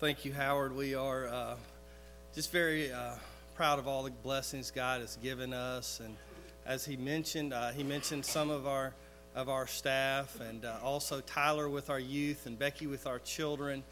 Thank 0.02 0.24
you, 0.24 0.32
Howard. 0.32 0.74
We 0.74 0.96
are 0.96 1.28
uh, 1.28 1.54
just 2.34 2.50
very 2.50 2.90
uh, 2.92 3.12
proud 3.54 3.78
of 3.78 3.86
all 3.86 4.02
the 4.02 4.10
blessings 4.10 4.72
God 4.72 5.00
has 5.00 5.16
given 5.22 5.52
us. 5.52 6.00
And 6.04 6.16
as 6.66 6.84
he 6.84 6.96
mentioned, 6.96 7.54
uh, 7.54 7.70
he 7.70 7.84
mentioned 7.84 8.26
some 8.26 8.50
of 8.50 8.66
our 8.66 8.94
of 9.36 9.48
our 9.48 9.68
staff, 9.68 10.40
and 10.40 10.64
uh, 10.64 10.74
also 10.82 11.20
Tyler 11.20 11.68
with 11.68 11.88
our 11.88 12.00
youth, 12.00 12.46
and 12.46 12.58
Becky 12.58 12.88
with 12.88 13.06
our 13.06 13.20
children. 13.20 13.84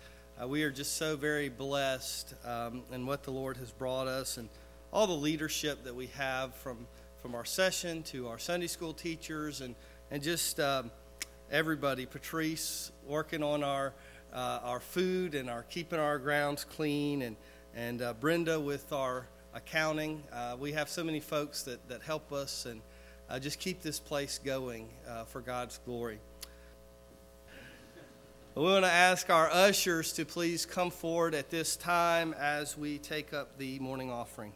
Uh, 0.43 0.49
we 0.49 0.65
are 0.65 0.73
just 0.73 0.97
so 0.97 1.17
very 1.17 1.49
blessed 1.49 2.35
um, 2.45 2.83
in 2.91 3.07
what 3.07 3.23
the 3.23 3.31
Lord 3.31 3.57
has 3.59 3.71
brought 3.71 4.09
us, 4.09 4.37
and 4.37 4.49
all 4.93 5.07
the 5.07 5.13
leadership 5.13 5.85
that 5.85 5.95
we 5.95 6.09
have 6.09 6.57
from 6.57 6.89
from 7.23 7.37
our 7.37 7.45
session 7.45 8.03
to 8.03 8.27
our 8.27 8.39
Sunday 8.41 8.67
school 8.67 8.95
teachers, 8.95 9.61
and 9.61 9.77
and 10.11 10.25
just 10.25 10.59
um, 10.59 10.91
everybody. 11.53 12.05
Patrice 12.05 12.91
working 13.07 13.45
on 13.45 13.63
our 13.63 13.93
uh, 14.33 14.61
our 14.63 14.81
food 14.81 15.35
and 15.35 15.51
our 15.51 15.63
keeping 15.65 15.99
our 15.99 16.19
grounds 16.19 16.65
clean, 16.65 17.23
and 17.23 17.37
and 17.75 18.03
uh, 18.03 18.15
Brenda 18.15 18.59
with 18.59 18.93
our 18.93 19.27
accounting. 19.55 20.23
Uh, 20.33 20.57
we 20.59 20.73
have 20.73 20.89
so 20.89 21.05
many 21.05 21.21
folks 21.21 21.63
that 21.63 21.89
that 21.89 22.03
help 22.03 22.33
us 22.33 22.67
and 22.67 22.81
uh, 23.29 23.39
just 23.39 23.59
keep 23.59 23.81
this 23.83 24.01
place 24.01 24.41
going 24.43 24.89
uh, 25.09 25.25
for 25.25 25.41
God's 25.41 25.79
glory. 25.85 26.19
We 28.57 28.63
want 28.65 28.85
to 28.85 28.91
ask 28.91 29.31
our 29.31 29.49
ushers 29.49 30.13
to 30.15 30.25
please 30.25 30.67
come 30.67 30.91
forward 30.91 31.35
at 31.35 31.51
this 31.51 31.77
time 31.77 32.35
as 32.37 32.77
we 32.77 32.99
take 32.99 33.33
up 33.33 33.57
the 33.59 33.79
morning 33.79 34.11
offering. 34.11 34.53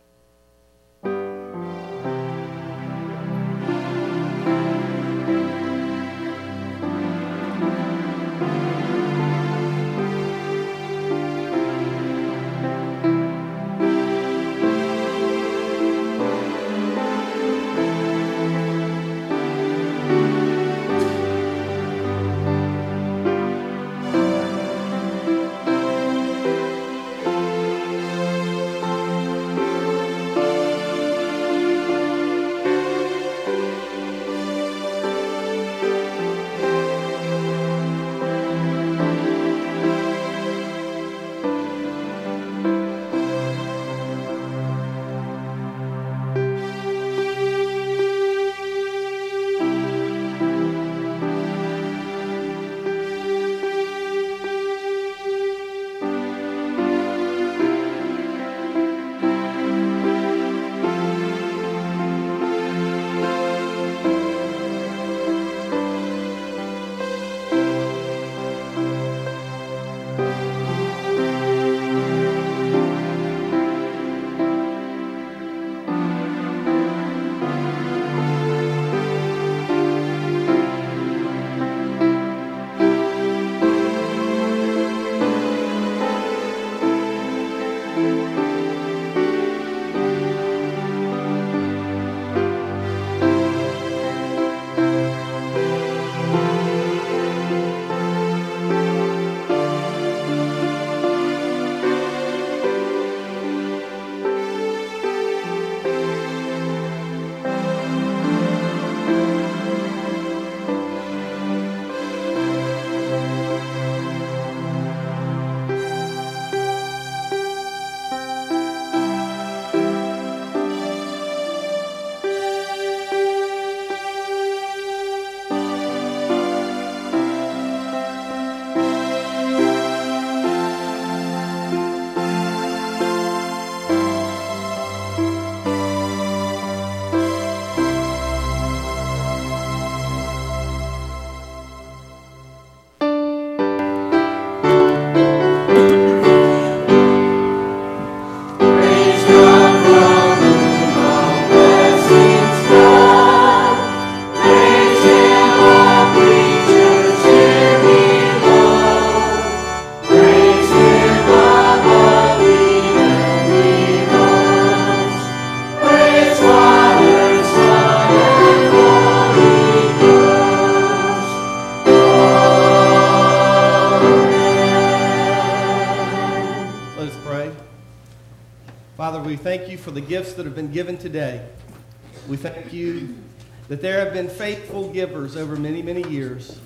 Been 184.15 184.29
faithful 184.29 184.91
givers 184.91 185.37
over 185.37 185.57
many, 185.57 185.83
many 185.83 186.09
years 186.09 186.61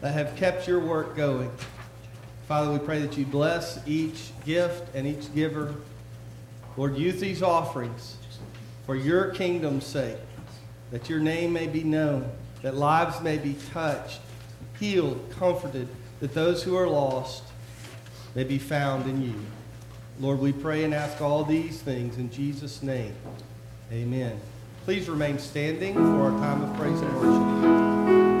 that 0.00 0.12
have 0.14 0.34
kept 0.34 0.66
your 0.66 0.80
work 0.80 1.14
going. 1.14 1.48
Father, 2.48 2.72
we 2.72 2.80
pray 2.80 2.98
that 2.98 3.16
you 3.16 3.24
bless 3.24 3.78
each 3.86 4.32
gift 4.44 4.92
and 4.92 5.06
each 5.06 5.32
giver. 5.32 5.76
Lord, 6.76 6.98
use 6.98 7.20
these 7.20 7.40
offerings 7.40 8.16
for 8.84 8.96
your 8.96 9.30
kingdom's 9.30 9.86
sake, 9.86 10.16
that 10.90 11.08
your 11.08 11.20
name 11.20 11.52
may 11.52 11.68
be 11.68 11.84
known, 11.84 12.28
that 12.62 12.74
lives 12.74 13.20
may 13.20 13.38
be 13.38 13.54
touched, 13.72 14.18
healed, 14.80 15.24
comforted, 15.38 15.86
that 16.18 16.34
those 16.34 16.64
who 16.64 16.76
are 16.76 16.88
lost 16.88 17.44
may 18.34 18.42
be 18.42 18.58
found 18.58 19.06
in 19.06 19.22
you. 19.22 19.34
Lord, 20.18 20.40
we 20.40 20.52
pray 20.52 20.82
and 20.82 20.92
ask 20.92 21.20
all 21.20 21.44
these 21.44 21.80
things 21.80 22.16
in 22.16 22.28
Jesus' 22.28 22.82
name. 22.82 23.14
Amen. 23.92 24.40
Please 24.84 25.08
remain 25.08 25.38
standing 25.38 25.94
for 25.94 26.22
our 26.22 26.30
time 26.40 26.62
of 26.62 26.76
praise 26.76 27.00
and 27.00 27.20
worship. 27.20 28.31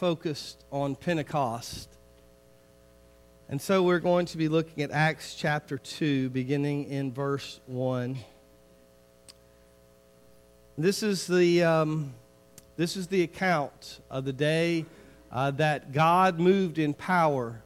Focused 0.00 0.64
on 0.72 0.96
Pentecost. 0.96 1.90
And 3.50 3.60
so 3.60 3.82
we're 3.82 3.98
going 3.98 4.24
to 4.24 4.38
be 4.38 4.48
looking 4.48 4.82
at 4.82 4.90
Acts 4.90 5.34
chapter 5.34 5.76
2, 5.76 6.30
beginning 6.30 6.86
in 6.86 7.12
verse 7.12 7.60
1. 7.66 8.16
This 10.78 11.02
is 11.02 11.26
the, 11.26 11.62
um, 11.64 12.14
this 12.78 12.96
is 12.96 13.08
the 13.08 13.24
account 13.24 14.00
of 14.10 14.24
the 14.24 14.32
day 14.32 14.86
uh, 15.30 15.50
that 15.50 15.92
God 15.92 16.40
moved 16.40 16.78
in 16.78 16.94
power. 16.94 17.60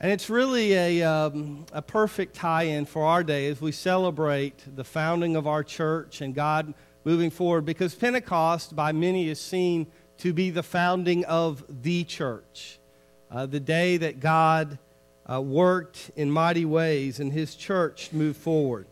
And 0.00 0.10
it's 0.10 0.30
really 0.30 0.72
a, 0.72 1.02
um, 1.02 1.66
a 1.70 1.82
perfect 1.82 2.34
tie 2.34 2.62
in 2.62 2.86
for 2.86 3.04
our 3.04 3.22
day 3.22 3.48
as 3.48 3.60
we 3.60 3.72
celebrate 3.72 4.74
the 4.74 4.84
founding 4.84 5.36
of 5.36 5.46
our 5.46 5.62
church 5.62 6.22
and 6.22 6.34
God 6.34 6.72
moving 7.04 7.28
forward 7.28 7.66
because 7.66 7.94
Pentecost, 7.94 8.74
by 8.74 8.92
many, 8.92 9.28
is 9.28 9.38
seen 9.38 9.86
to 10.18 10.32
be 10.32 10.50
the 10.50 10.62
founding 10.62 11.24
of 11.24 11.64
the 11.68 12.04
church. 12.04 12.78
Uh, 13.30 13.46
the 13.46 13.60
day 13.60 13.96
that 13.96 14.20
God 14.20 14.78
uh, 15.30 15.40
worked 15.40 16.10
in 16.16 16.30
mighty 16.30 16.64
ways 16.64 17.20
and 17.20 17.32
his 17.32 17.54
church 17.54 18.12
moved 18.12 18.36
forward. 18.38 18.86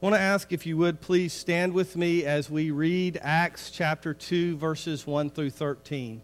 I 0.00 0.06
want 0.06 0.14
to 0.14 0.20
ask 0.20 0.52
if 0.52 0.64
you 0.64 0.76
would 0.76 1.00
please 1.00 1.32
stand 1.32 1.72
with 1.72 1.96
me 1.96 2.24
as 2.24 2.48
we 2.48 2.70
read 2.70 3.18
Acts 3.20 3.70
chapter 3.70 4.14
2, 4.14 4.56
verses 4.56 5.04
1 5.04 5.30
through 5.30 5.50
13. 5.50 6.22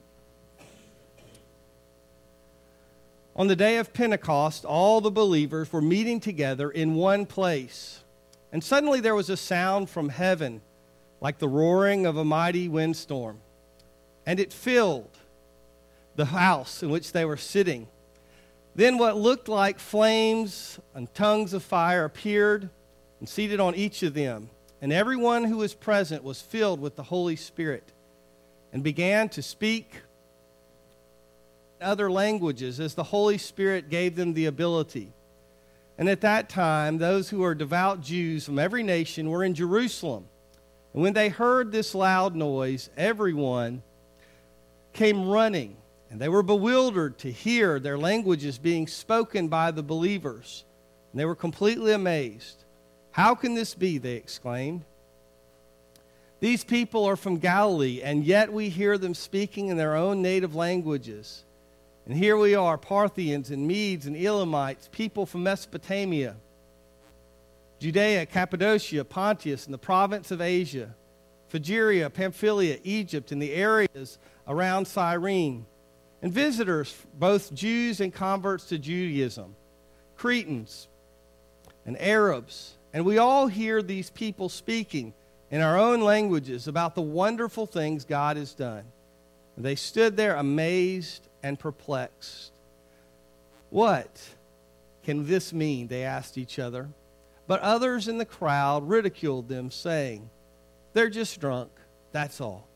On 3.37 3.49
the 3.49 3.57
day 3.57 3.79
of 3.79 3.93
Pentecost, 3.93 4.65
all 4.65 5.01
the 5.01 5.11
believers 5.11 5.73
were 5.73 5.83
meeting 5.83 6.21
together 6.21 6.71
in 6.71 6.95
one 6.95 7.27
place. 7.27 8.05
And 8.53 8.63
suddenly 8.63 9.01
there 9.01 9.17
was 9.17 9.29
a 9.29 9.37
sound 9.37 9.91
from 9.91 10.09
heaven, 10.09 10.61
like 11.21 11.39
the 11.39 11.49
roaring 11.49 12.07
of 12.07 12.17
a 12.17 12.25
mighty 12.25 12.69
windstorm. 12.69 13.41
And 14.27 14.41
it 14.41 14.53
filled 14.53 15.19
the 16.17 16.27
house 16.27 16.83
in 16.83 16.91
which 16.91 17.13
they 17.13 17.25
were 17.25 17.37
sitting. 17.37 17.89
Then 18.75 18.99
what 18.99 19.17
looked 19.17 19.49
like 19.49 19.79
flames 19.79 20.79
and 20.95 21.13
tongues 21.15 21.53
of 21.53 21.63
fire 21.63 22.05
appeared 22.05 22.71
and 23.21 23.29
seated 23.29 23.61
on 23.61 23.75
each 23.75 24.03
of 24.03 24.15
them. 24.15 24.51
And 24.81 24.93
everyone 24.93 25.45
who 25.45 25.59
was 25.59 25.75
present 25.75 26.25
was 26.25 26.41
filled 26.41 26.81
with 26.81 26.97
the 26.97 27.05
Holy 27.05 27.37
Spirit 27.37 27.93
and 28.73 28.83
began 28.83 29.29
to 29.31 29.43
speak 29.43 30.03
other 31.81 32.11
languages 32.11 32.81
as 32.81 32.95
the 32.95 33.05
Holy 33.05 33.39
Spirit 33.39 33.89
gave 33.89 34.17
them 34.17 34.35
the 34.35 34.47
ability. 34.47 35.13
And 35.97 36.09
at 36.09 36.23
that 36.23 36.49
time, 36.49 36.99
those 36.99 37.31
who 37.31 37.39
were 37.39 37.55
devout 37.55 38.01
Jews 38.01 38.45
from 38.45 38.59
every 38.59 38.83
nation 38.83 39.31
were 39.31 39.45
in 39.45 39.55
Jerusalem. 39.55 40.27
And 40.95 41.03
when 41.03 41.13
they 41.13 41.29
heard 41.29 41.73
this 41.73 41.95
loud 41.95 42.35
noise, 42.37 42.89
everyone 42.97 43.83
came 44.93 45.29
running, 45.29 45.77
and 46.09 46.21
they 46.21 46.29
were 46.29 46.45
bewildered 46.45 47.19
to 47.19 47.33
hear 47.33 47.81
their 47.81 47.99
languages 47.99 48.59
being 48.59 48.87
spoken 48.87 49.49
by 49.49 49.73
the 49.73 49.83
believers. 49.83 50.65
And 51.13 51.21
they 51.21 51.25
were 51.25 51.35
completely 51.35 51.93
amazed. 51.93 52.65
How 53.11 53.35
can 53.35 53.55
this 53.55 53.75
be? 53.75 53.99
They 53.99 54.15
exclaimed. 54.15 54.85
These 56.41 56.63
people 56.65 57.05
are 57.07 57.17
from 57.17 57.39
Galilee, 57.39 58.01
and 58.03 58.25
yet 58.25 58.53
we 58.53 58.69
hear 58.69 58.97
them 58.97 59.15
speaking 59.15 59.69
in 59.69 59.77
their 59.77 59.97
own 59.97 60.23
native 60.23 60.55
languages. 60.55 61.45
And 62.07 62.17
here 62.17 62.37
we 62.37 62.55
are, 62.55 62.77
Parthians 62.77 63.51
and 63.51 63.67
Medes 63.67 64.07
and 64.07 64.17
Elamites, 64.17 64.89
people 64.93 65.27
from 65.27 65.43
Mesopotamia, 65.43 66.37
Judea, 67.85 68.25
Cappadocia, 68.25 69.05
Pontus, 69.05 69.67
and 69.67 69.75
the 69.75 69.77
province 69.77 70.31
of 70.31 70.41
Asia, 70.41 70.95
Phrygia, 71.49 72.09
Pamphylia, 72.09 72.79
Egypt, 72.83 73.31
and 73.31 73.43
the 73.43 73.53
areas 73.53 74.19
around 74.49 74.87
Cyrene, 74.87 75.67
and 76.23 76.33
visitors, 76.33 76.97
both 77.19 77.53
Jews 77.53 78.01
and 78.01 78.11
converts 78.11 78.65
to 78.69 78.79
Judaism, 78.79 79.55
Cretans 80.17 80.89
and 81.85 82.01
Arabs. 82.01 82.73
And 82.95 83.05
we 83.05 83.19
all 83.19 83.49
hear 83.49 83.83
these 83.83 84.09
people 84.09 84.49
speaking 84.49 85.13
in 85.51 85.61
our 85.61 85.79
own 85.79 86.01
languages 86.01 86.67
about 86.67 86.95
the 86.95 87.03
wonderful 87.03 87.67
things 87.67 88.07
God 88.07 88.39
has 88.39 88.55
done. 88.55 88.85
And 89.57 89.65
they 89.65 89.75
stood 89.75 90.17
there 90.17 90.37
amazed 90.37 91.29
and 91.43 91.59
perplexed. 91.59 92.53
What 93.69 94.23
can 95.03 95.27
this 95.27 95.53
mean? 95.53 95.89
They 95.89 96.05
asked 96.05 96.39
each 96.39 96.59
other. 96.59 96.89
But 97.47 97.61
others 97.61 98.09
in 98.09 98.19
the 98.19 98.25
crowd 98.25 98.89
ridiculed 98.89 99.49
them, 99.49 99.71
saying, 99.71 100.31
They're 100.93 101.11
just 101.11 101.41
drunk, 101.41 101.71
that's 102.13 102.41
all. 102.41 102.69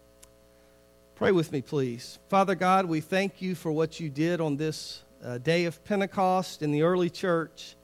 Pray 1.15 1.33
with 1.33 1.51
me, 1.51 1.63
please. 1.63 2.19
Father 2.29 2.55
God, 2.55 2.87
we 2.87 3.01
thank 3.01 3.43
you 3.43 3.55
for 3.55 3.73
what 3.73 3.99
you 3.99 4.09
did 4.09 4.41
on 4.41 4.57
this 4.57 5.03
uh, 5.25 5.39
day 5.39 5.65
of 5.65 5.85
Pentecost 5.85 6.63
in 6.63 6.71
the 6.71 6.83
early 6.83 7.11
church. 7.11 7.75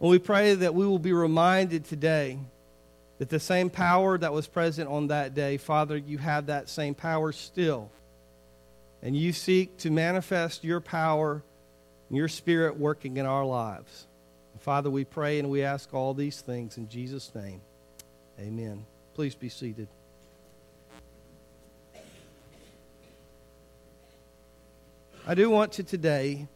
And 0.00 0.10
we 0.10 0.18
pray 0.18 0.54
that 0.54 0.74
we 0.74 0.86
will 0.86 0.98
be 0.98 1.12
reminded 1.12 1.84
today 1.84 2.38
that 3.18 3.28
the 3.28 3.38
same 3.38 3.70
power 3.70 4.18
that 4.18 4.32
was 4.32 4.48
present 4.48 4.88
on 4.88 5.08
that 5.08 5.34
day, 5.34 5.58
Father, 5.58 5.96
you 5.96 6.18
have 6.18 6.46
that 6.46 6.68
same 6.68 6.94
power 6.94 7.30
still 7.30 7.90
and 9.02 9.16
you 9.16 9.32
seek 9.32 9.76
to 9.78 9.90
manifest 9.90 10.62
your 10.62 10.80
power 10.80 11.42
and 12.08 12.16
your 12.16 12.28
spirit 12.28 12.78
working 12.78 13.16
in 13.16 13.26
our 13.26 13.44
lives. 13.44 14.06
Father, 14.62 14.90
we 14.90 15.04
pray 15.04 15.40
and 15.40 15.50
we 15.50 15.64
ask 15.64 15.92
all 15.92 16.14
these 16.14 16.40
things 16.40 16.78
in 16.78 16.88
Jesus' 16.88 17.34
name. 17.34 17.60
Amen. 18.38 18.86
Please 19.12 19.34
be 19.34 19.48
seated. 19.48 19.88
I 25.26 25.34
do 25.34 25.50
want 25.50 25.72
to 25.72 25.82
today 25.82 26.46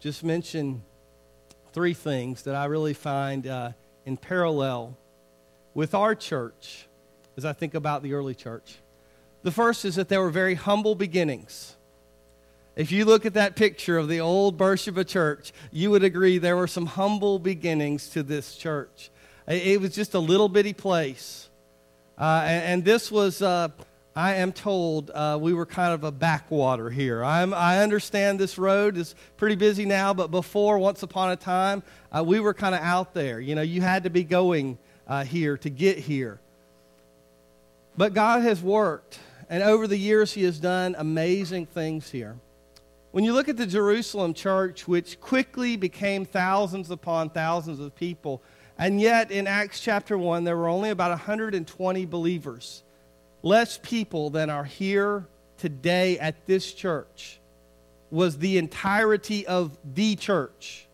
just 0.00 0.24
mention 0.24 0.82
three 1.72 1.94
things 1.94 2.42
that 2.42 2.56
I 2.56 2.64
really 2.64 2.92
find 2.92 3.46
uh, 3.46 3.70
in 4.04 4.16
parallel 4.16 4.96
with 5.74 5.94
our 5.94 6.16
church 6.16 6.88
as 7.36 7.44
I 7.44 7.52
think 7.52 7.74
about 7.74 8.02
the 8.02 8.14
early 8.14 8.34
church. 8.34 8.78
The 9.44 9.52
first 9.52 9.84
is 9.84 9.94
that 9.94 10.08
there 10.08 10.20
were 10.20 10.30
very 10.30 10.56
humble 10.56 10.96
beginnings. 10.96 11.76
If 12.76 12.90
you 12.90 13.04
look 13.04 13.24
at 13.24 13.34
that 13.34 13.54
picture 13.54 13.98
of 13.98 14.08
the 14.08 14.20
old 14.20 14.58
Beersheba 14.58 15.04
church, 15.04 15.52
you 15.70 15.90
would 15.92 16.02
agree 16.02 16.38
there 16.38 16.56
were 16.56 16.66
some 16.66 16.86
humble 16.86 17.38
beginnings 17.38 18.08
to 18.10 18.22
this 18.24 18.56
church. 18.56 19.10
It 19.46 19.80
was 19.80 19.94
just 19.94 20.14
a 20.14 20.18
little 20.18 20.48
bitty 20.48 20.72
place. 20.72 21.48
Uh, 22.18 22.42
and, 22.44 22.64
and, 22.64 22.84
this 22.84 23.12
was, 23.12 23.42
uh, 23.42 23.68
I 24.16 24.34
am 24.36 24.52
told, 24.52 25.10
uh, 25.10 25.36
we 25.40 25.52
were 25.52 25.66
kind 25.66 25.92
of 25.92 26.04
a 26.04 26.12
backwater 26.12 26.88
here. 26.88 27.24
I'm, 27.24 27.52
I 27.52 27.80
understand 27.80 28.38
this 28.38 28.56
road 28.56 28.96
is 28.96 29.14
pretty 29.36 29.56
busy 29.56 29.84
now, 29.84 30.14
but 30.14 30.30
before, 30.30 30.78
once 30.78 31.02
upon 31.02 31.32
a 31.32 31.36
time, 31.36 31.82
uh, 32.16 32.22
we 32.24 32.38
were 32.38 32.54
kind 32.54 32.74
of 32.74 32.80
out 32.80 33.14
there. 33.14 33.40
You 33.40 33.56
know, 33.56 33.62
you 33.62 33.82
had 33.82 34.04
to 34.04 34.10
be 34.10 34.22
going 34.22 34.78
uh, 35.08 35.24
here 35.24 35.58
to 35.58 35.70
get 35.70 35.98
here. 35.98 36.40
But 37.96 38.14
God 38.14 38.42
has 38.42 38.62
worked, 38.62 39.18
and 39.50 39.62
over 39.62 39.86
the 39.86 39.98
years, 39.98 40.32
He 40.32 40.44
has 40.44 40.58
done 40.58 40.94
amazing 40.96 41.66
things 41.66 42.10
here. 42.10 42.36
When 43.14 43.22
you 43.22 43.32
look 43.32 43.48
at 43.48 43.56
the 43.56 43.64
Jerusalem 43.64 44.34
church, 44.34 44.88
which 44.88 45.20
quickly 45.20 45.76
became 45.76 46.24
thousands 46.24 46.90
upon 46.90 47.30
thousands 47.30 47.78
of 47.78 47.94
people, 47.94 48.42
and 48.76 49.00
yet 49.00 49.30
in 49.30 49.46
Acts 49.46 49.78
chapter 49.78 50.18
1, 50.18 50.42
there 50.42 50.56
were 50.56 50.66
only 50.66 50.90
about 50.90 51.10
120 51.10 52.06
believers, 52.06 52.82
less 53.44 53.78
people 53.80 54.30
than 54.30 54.50
are 54.50 54.64
here 54.64 55.28
today 55.58 56.18
at 56.18 56.44
this 56.46 56.74
church, 56.74 57.38
was 58.10 58.38
the 58.38 58.58
entirety 58.58 59.46
of 59.46 59.78
the 59.94 60.16
church. 60.16 60.88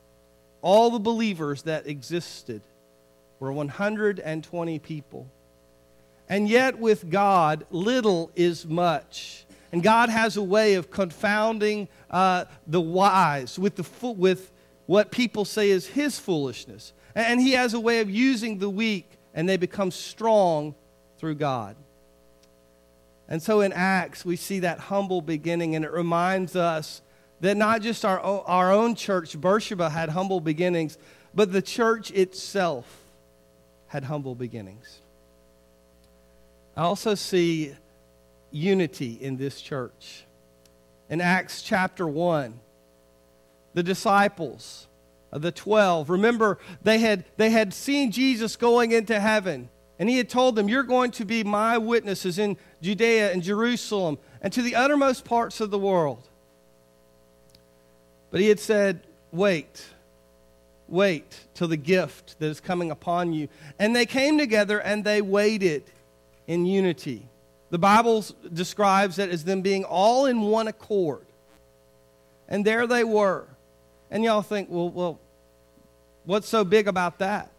All 0.60 0.90
the 0.90 0.98
believers 0.98 1.62
that 1.62 1.86
existed 1.86 2.60
were 3.38 3.50
120 3.50 4.78
people. 4.80 5.26
And 6.28 6.50
yet, 6.50 6.78
with 6.78 7.08
God, 7.08 7.64
little 7.70 8.30
is 8.36 8.66
much. 8.66 9.46
And 9.72 9.82
God 9.82 10.08
has 10.08 10.36
a 10.36 10.42
way 10.42 10.74
of 10.74 10.90
confounding 10.90 11.88
uh, 12.10 12.46
the 12.66 12.80
wise 12.80 13.58
with, 13.58 13.76
the, 13.76 14.08
with 14.08 14.50
what 14.86 15.12
people 15.12 15.44
say 15.44 15.70
is 15.70 15.86
his 15.86 16.18
foolishness. 16.18 16.92
And 17.14 17.40
he 17.40 17.52
has 17.52 17.74
a 17.74 17.80
way 17.80 18.00
of 18.00 18.10
using 18.10 18.58
the 18.58 18.70
weak, 18.70 19.08
and 19.34 19.48
they 19.48 19.56
become 19.56 19.90
strong 19.90 20.74
through 21.18 21.36
God. 21.36 21.76
And 23.28 23.40
so 23.40 23.60
in 23.60 23.72
Acts, 23.72 24.24
we 24.24 24.34
see 24.34 24.60
that 24.60 24.80
humble 24.80 25.22
beginning, 25.22 25.76
and 25.76 25.84
it 25.84 25.92
reminds 25.92 26.56
us 26.56 27.00
that 27.40 27.56
not 27.56 27.80
just 27.80 28.04
our, 28.04 28.20
our 28.20 28.72
own 28.72 28.96
church, 28.96 29.40
Beersheba, 29.40 29.88
had 29.88 30.10
humble 30.10 30.40
beginnings, 30.40 30.98
but 31.32 31.52
the 31.52 31.62
church 31.62 32.10
itself 32.10 32.86
had 33.86 34.04
humble 34.04 34.34
beginnings. 34.34 35.00
I 36.76 36.82
also 36.82 37.14
see 37.14 37.74
unity 38.50 39.18
in 39.20 39.36
this 39.36 39.60
church. 39.60 40.24
In 41.08 41.20
Acts 41.20 41.62
chapter 41.62 42.06
1, 42.06 42.58
the 43.74 43.82
disciples, 43.82 44.86
uh, 45.32 45.38
the 45.38 45.52
12, 45.52 46.10
remember 46.10 46.58
they 46.82 46.98
had, 46.98 47.24
they 47.36 47.50
had 47.50 47.72
seen 47.74 48.10
Jesus 48.10 48.56
going 48.56 48.92
into 48.92 49.18
heaven, 49.18 49.68
and 49.98 50.08
he 50.08 50.16
had 50.16 50.28
told 50.28 50.56
them, 50.56 50.68
You're 50.68 50.82
going 50.82 51.10
to 51.12 51.24
be 51.24 51.44
my 51.44 51.78
witnesses 51.78 52.38
in 52.38 52.56
Judea 52.80 53.32
and 53.32 53.42
Jerusalem 53.42 54.18
and 54.40 54.52
to 54.52 54.62
the 54.62 54.74
uttermost 54.74 55.24
parts 55.24 55.60
of 55.60 55.70
the 55.70 55.78
world. 55.78 56.28
But 58.30 58.40
he 58.40 58.48
had 58.48 58.60
said, 58.60 59.06
Wait, 59.32 59.84
wait 60.88 61.38
till 61.54 61.68
the 61.68 61.76
gift 61.76 62.38
that 62.38 62.46
is 62.46 62.60
coming 62.60 62.90
upon 62.90 63.32
you. 63.32 63.48
And 63.78 63.94
they 63.94 64.06
came 64.06 64.38
together 64.38 64.80
and 64.80 65.04
they 65.04 65.22
waited 65.22 65.84
in 66.46 66.66
unity. 66.66 67.29
The 67.70 67.78
Bible 67.78 68.24
describes 68.52 69.18
it 69.18 69.30
as 69.30 69.44
them 69.44 69.62
being 69.62 69.84
all 69.84 70.26
in 70.26 70.40
one 70.42 70.68
accord. 70.68 71.24
And 72.48 72.64
there 72.64 72.86
they 72.86 73.04
were. 73.04 73.46
And 74.10 74.24
y'all 74.24 74.42
think, 74.42 74.68
well, 74.70 74.90
well, 74.90 75.20
what's 76.24 76.48
so 76.48 76.64
big 76.64 76.88
about 76.88 77.18
that? 77.20 77.50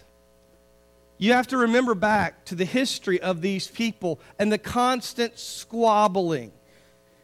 You 1.17 1.33
have 1.33 1.47
to 1.47 1.57
remember 1.57 1.95
back 1.95 2.45
to 2.45 2.55
the 2.55 2.65
history 2.65 3.21
of 3.21 3.41
these 3.41 3.67
people 3.67 4.19
and 4.37 4.51
the 4.51 4.57
constant 4.57 5.39
squabbling. 5.39 6.51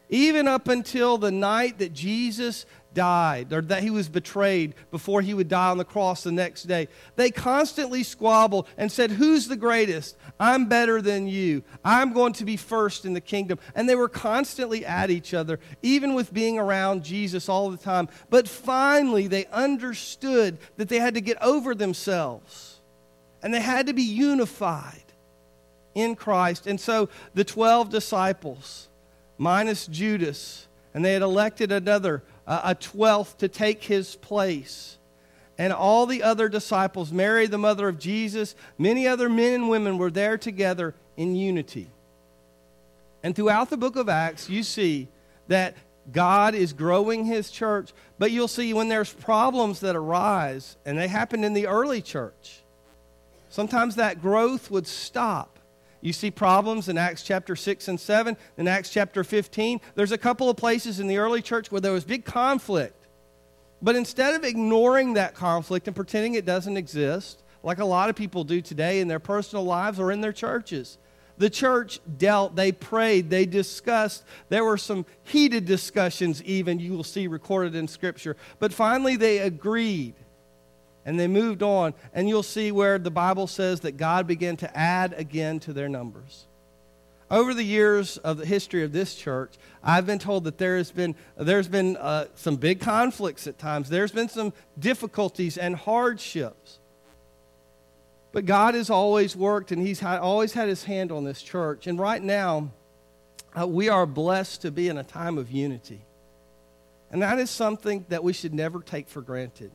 Even 0.09 0.47
up 0.47 0.69
until 0.69 1.17
the 1.17 1.31
night 1.31 1.79
that 1.79 1.93
Jesus 1.93 2.65
died 2.97 3.53
or 3.53 3.61
that 3.61 3.83
he 3.83 3.91
was 3.91 4.09
betrayed 4.09 4.73
before 4.89 5.21
he 5.21 5.35
would 5.35 5.47
die 5.47 5.69
on 5.69 5.77
the 5.77 5.85
cross 5.85 6.23
the 6.23 6.31
next 6.31 6.63
day. 6.63 6.87
They 7.15 7.29
constantly 7.29 8.01
squabbled 8.01 8.67
and 8.75 8.91
said, 8.91 9.11
Who's 9.11 9.47
the 9.47 9.55
greatest? 9.55 10.17
I'm 10.39 10.65
better 10.65 10.99
than 10.99 11.27
you. 11.27 11.63
I'm 11.85 12.11
going 12.11 12.33
to 12.33 12.45
be 12.45 12.57
first 12.57 13.05
in 13.05 13.13
the 13.13 13.21
kingdom. 13.21 13.59
And 13.75 13.87
they 13.87 13.93
were 13.93 14.09
constantly 14.09 14.83
at 14.83 15.11
each 15.11 15.35
other, 15.35 15.59
even 15.83 16.15
with 16.15 16.33
being 16.33 16.57
around 16.57 17.03
Jesus 17.03 17.47
all 17.47 17.69
the 17.69 17.77
time. 17.77 18.09
But 18.31 18.49
finally, 18.49 19.27
they 19.27 19.45
understood 19.45 20.57
that 20.77 20.89
they 20.89 20.97
had 20.97 21.13
to 21.13 21.21
get 21.21 21.37
over 21.39 21.75
themselves 21.75 22.79
and 23.43 23.53
they 23.53 23.61
had 23.61 23.85
to 23.85 23.93
be 23.93 24.01
unified 24.01 25.03
in 25.93 26.15
Christ. 26.15 26.65
And 26.65 26.79
so 26.79 27.09
the 27.35 27.43
12 27.43 27.91
disciples, 27.91 28.89
minus 29.37 29.85
Judas, 29.85 30.67
and 30.95 31.05
they 31.05 31.13
had 31.13 31.21
elected 31.21 31.71
another 31.71 32.23
a 32.47 32.73
twelfth 32.73 33.39
to 33.39 33.47
take 33.47 33.83
his 33.83 34.15
place. 34.15 34.97
And 35.57 35.73
all 35.73 36.05
the 36.05 36.23
other 36.23 36.49
disciples, 36.49 37.11
Mary, 37.11 37.47
the 37.47 37.57
mother 37.57 37.87
of 37.89 37.99
Jesus, 37.99 38.55
many 38.77 39.07
other 39.07 39.27
men 39.27 39.53
and 39.53 39.69
women 39.69 39.97
were 39.97 40.11
there 40.11 40.37
together 40.37 40.95
in 41.17 41.35
unity. 41.35 41.89
And 43.23 43.35
throughout 43.35 43.69
the 43.69 43.77
book 43.77 43.95
of 43.95 44.07
Acts, 44.07 44.49
you 44.49 44.63
see 44.63 45.07
that 45.47 45.75
God 46.11 46.55
is 46.55 46.71
growing 46.71 47.25
his 47.25 47.51
church, 47.51 47.91
but 48.17 48.31
you'll 48.31 48.47
see 48.47 48.73
when 48.73 48.87
there's 48.87 49.11
problems 49.11 49.81
that 49.81 49.95
arise, 49.95 50.77
and 50.85 50.97
they 50.97 51.07
happened 51.07 51.43
in 51.43 51.53
the 51.53 51.67
early 51.67 52.01
church, 52.01 52.61
sometimes 53.49 53.95
that 53.95 54.21
growth 54.21 54.71
would 54.71 54.87
stop 54.87 55.56
you 56.01 56.13
see 56.13 56.31
problems 56.31 56.89
in 56.89 56.97
Acts 56.97 57.23
chapter 57.23 57.55
6 57.55 57.87
and 57.87 57.99
7, 57.99 58.37
in 58.57 58.67
Acts 58.67 58.89
chapter 58.89 59.23
15. 59.23 59.81
There's 59.95 60.11
a 60.11 60.17
couple 60.17 60.49
of 60.49 60.57
places 60.57 60.99
in 60.99 61.07
the 61.07 61.17
early 61.17 61.41
church 61.41 61.71
where 61.71 61.81
there 61.81 61.93
was 61.93 62.03
big 62.03 62.25
conflict. 62.25 63.07
But 63.81 63.95
instead 63.95 64.35
of 64.35 64.43
ignoring 64.43 65.13
that 65.13 65.35
conflict 65.35 65.87
and 65.87 65.95
pretending 65.95 66.35
it 66.35 66.45
doesn't 66.45 66.77
exist, 66.77 67.43
like 67.63 67.79
a 67.79 67.85
lot 67.85 68.09
of 68.09 68.15
people 68.15 68.43
do 68.43 68.61
today 68.61 68.99
in 68.99 69.07
their 69.07 69.19
personal 69.19 69.63
lives 69.63 69.99
or 69.99 70.11
in 70.11 70.21
their 70.21 70.33
churches, 70.33 70.97
the 71.37 71.49
church 71.49 71.99
dealt, 72.17 72.55
they 72.55 72.71
prayed, 72.71 73.29
they 73.29 73.45
discussed. 73.45 74.23
There 74.49 74.65
were 74.65 74.77
some 74.77 75.05
heated 75.23 75.65
discussions, 75.65 76.41
even, 76.43 76.79
you 76.79 76.93
will 76.93 77.03
see 77.03 77.27
recorded 77.27 77.75
in 77.75 77.87
Scripture. 77.87 78.35
But 78.59 78.73
finally, 78.73 79.15
they 79.15 79.39
agreed 79.39 80.15
and 81.07 81.17
they 81.17 81.27
moved 81.27 81.63
on. 81.63 81.93
And 82.13 82.27
you'll 82.27 82.43
see 82.43 82.69
where 82.69 82.99
the 82.99 83.09
Bible 83.09 83.47
says 83.47 83.79
that 83.79 83.95
God 83.95 84.27
began 84.27 84.57
to 84.57 84.77
add 84.77 85.13
again 85.13 85.59
to 85.61 85.71
their 85.71 85.87
numbers. 85.87 86.45
Over 87.31 87.53
the 87.53 87.63
years 87.63 88.17
of 88.17 88.37
the 88.37 88.45
history 88.45 88.83
of 88.83 88.91
this 88.91 89.15
church, 89.15 89.55
I've 89.81 90.05
been 90.05 90.19
told 90.19 90.43
that 90.43 90.57
there 90.57 90.75
has 90.75 90.91
been, 90.91 91.15
there's 91.37 91.69
been 91.69 91.95
uh, 91.95 92.25
some 92.35 92.57
big 92.57 92.81
conflicts 92.81 93.47
at 93.47 93.57
times. 93.57 93.89
There's 93.89 94.11
been 94.11 94.27
some 94.27 94.51
difficulties 94.77 95.57
and 95.57 95.77
hardships. 95.77 96.79
But 98.33 98.45
God 98.45 98.75
has 98.75 98.89
always 98.89 99.33
worked, 99.33 99.71
and 99.71 99.81
He's 99.81 100.03
always 100.03 100.51
had 100.53 100.67
His 100.67 100.83
hand 100.83 101.13
on 101.13 101.23
this 101.23 101.41
church. 101.41 101.87
And 101.87 101.97
right 101.97 102.21
now, 102.21 102.71
uh, 103.57 103.65
we 103.65 103.87
are 103.87 104.05
blessed 104.05 104.63
to 104.63 104.71
be 104.71 104.89
in 104.89 104.97
a 104.97 105.05
time 105.05 105.37
of 105.37 105.51
unity. 105.51 106.01
And 107.11 107.21
that 107.21 107.39
is 107.39 107.49
something 107.49 108.05
that 108.09 108.25
we 108.25 108.33
should 108.33 108.53
never 108.53 108.81
take 108.81 109.07
for 109.07 109.21
granted 109.21 109.71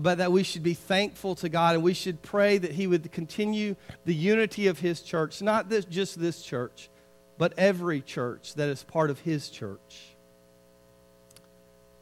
but 0.00 0.18
that 0.18 0.32
we 0.32 0.42
should 0.42 0.62
be 0.62 0.74
thankful 0.74 1.36
to 1.36 1.48
God 1.48 1.76
and 1.76 1.84
we 1.84 1.94
should 1.94 2.20
pray 2.20 2.58
that 2.58 2.72
He 2.72 2.86
would 2.86 3.12
continue 3.12 3.76
the 4.04 4.14
unity 4.14 4.66
of 4.66 4.80
His 4.80 5.00
church, 5.00 5.40
not 5.40 5.68
this, 5.68 5.84
just 5.84 6.18
this 6.18 6.42
church, 6.42 6.90
but 7.38 7.54
every 7.56 8.00
church 8.00 8.54
that 8.54 8.68
is 8.68 8.82
part 8.82 9.10
of 9.10 9.20
His 9.20 9.48
church. 9.48 10.16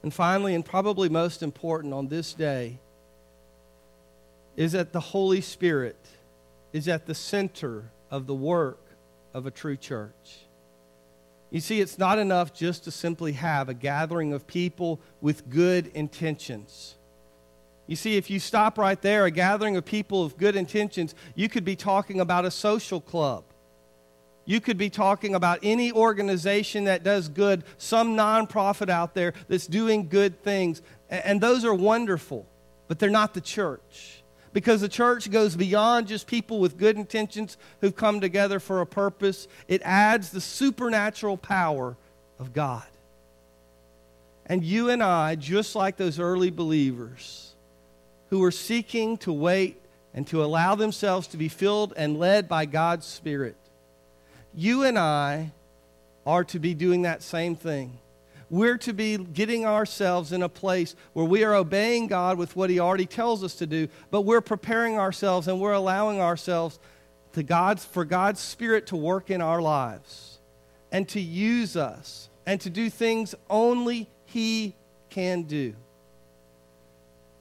And 0.02 0.12
finally, 0.12 0.54
and 0.54 0.64
probably 0.64 1.08
most 1.08 1.42
important 1.42 1.92
on 1.92 2.08
this 2.08 2.32
day, 2.32 2.80
is 4.56 4.72
that 4.72 4.92
the 4.92 5.00
Holy 5.00 5.40
Spirit 5.40 5.98
is 6.72 6.88
at 6.88 7.06
the 7.06 7.14
center 7.14 7.90
of 8.10 8.26
the 8.26 8.34
work 8.34 8.80
of 9.34 9.46
a 9.46 9.50
true 9.50 9.76
church. 9.76 10.46
You 11.50 11.60
see, 11.60 11.80
it's 11.80 11.98
not 11.98 12.18
enough 12.18 12.54
just 12.54 12.84
to 12.84 12.90
simply 12.90 13.32
have 13.32 13.68
a 13.68 13.74
gathering 13.74 14.32
of 14.32 14.46
people 14.46 15.00
with 15.20 15.50
good 15.50 15.88
intentions. 15.88 16.96
You 17.92 17.96
see, 17.96 18.16
if 18.16 18.30
you 18.30 18.40
stop 18.40 18.78
right 18.78 18.98
there, 19.02 19.26
a 19.26 19.30
gathering 19.30 19.76
of 19.76 19.84
people 19.84 20.24
of 20.24 20.38
good 20.38 20.56
intentions, 20.56 21.14
you 21.34 21.50
could 21.50 21.62
be 21.62 21.76
talking 21.76 22.20
about 22.20 22.46
a 22.46 22.50
social 22.50 23.02
club. 23.02 23.44
You 24.46 24.62
could 24.62 24.78
be 24.78 24.88
talking 24.88 25.34
about 25.34 25.58
any 25.62 25.92
organization 25.92 26.84
that 26.84 27.02
does 27.02 27.28
good, 27.28 27.64
some 27.76 28.16
nonprofit 28.16 28.88
out 28.88 29.12
there 29.12 29.34
that's 29.46 29.66
doing 29.66 30.08
good 30.08 30.42
things. 30.42 30.80
And 31.10 31.38
those 31.38 31.66
are 31.66 31.74
wonderful, 31.74 32.46
but 32.88 32.98
they're 32.98 33.10
not 33.10 33.34
the 33.34 33.42
church. 33.42 34.22
Because 34.54 34.80
the 34.80 34.88
church 34.88 35.30
goes 35.30 35.54
beyond 35.54 36.06
just 36.06 36.26
people 36.26 36.60
with 36.60 36.78
good 36.78 36.96
intentions 36.96 37.58
who've 37.82 37.94
come 37.94 38.22
together 38.22 38.58
for 38.58 38.80
a 38.80 38.86
purpose, 38.86 39.48
it 39.68 39.82
adds 39.84 40.30
the 40.30 40.40
supernatural 40.40 41.36
power 41.36 41.98
of 42.38 42.54
God. 42.54 42.86
And 44.46 44.64
you 44.64 44.88
and 44.88 45.02
I, 45.02 45.34
just 45.34 45.76
like 45.76 45.98
those 45.98 46.18
early 46.18 46.48
believers, 46.48 47.51
who 48.32 48.42
are 48.42 48.50
seeking 48.50 49.18
to 49.18 49.30
wait 49.30 49.78
and 50.14 50.26
to 50.26 50.42
allow 50.42 50.74
themselves 50.74 51.26
to 51.26 51.36
be 51.36 51.50
filled 51.50 51.92
and 51.98 52.18
led 52.18 52.48
by 52.48 52.64
God's 52.64 53.04
Spirit. 53.04 53.56
You 54.54 54.84
and 54.84 54.98
I 54.98 55.52
are 56.24 56.42
to 56.44 56.58
be 56.58 56.72
doing 56.72 57.02
that 57.02 57.22
same 57.22 57.54
thing. 57.54 57.98
We're 58.48 58.78
to 58.78 58.94
be 58.94 59.18
getting 59.18 59.66
ourselves 59.66 60.32
in 60.32 60.42
a 60.42 60.48
place 60.48 60.96
where 61.12 61.26
we 61.26 61.44
are 61.44 61.54
obeying 61.54 62.06
God 62.06 62.38
with 62.38 62.56
what 62.56 62.70
He 62.70 62.80
already 62.80 63.04
tells 63.04 63.44
us 63.44 63.56
to 63.56 63.66
do, 63.66 63.88
but 64.10 64.22
we're 64.22 64.40
preparing 64.40 64.98
ourselves 64.98 65.46
and 65.46 65.60
we're 65.60 65.72
allowing 65.72 66.18
ourselves 66.18 66.78
to 67.34 67.42
God's, 67.42 67.84
for 67.84 68.06
God's 68.06 68.40
Spirit 68.40 68.86
to 68.86 68.96
work 68.96 69.28
in 69.28 69.42
our 69.42 69.60
lives 69.60 70.38
and 70.90 71.06
to 71.10 71.20
use 71.20 71.76
us 71.76 72.30
and 72.46 72.58
to 72.62 72.70
do 72.70 72.88
things 72.88 73.34
only 73.50 74.08
He 74.24 74.74
can 75.10 75.42
do. 75.42 75.74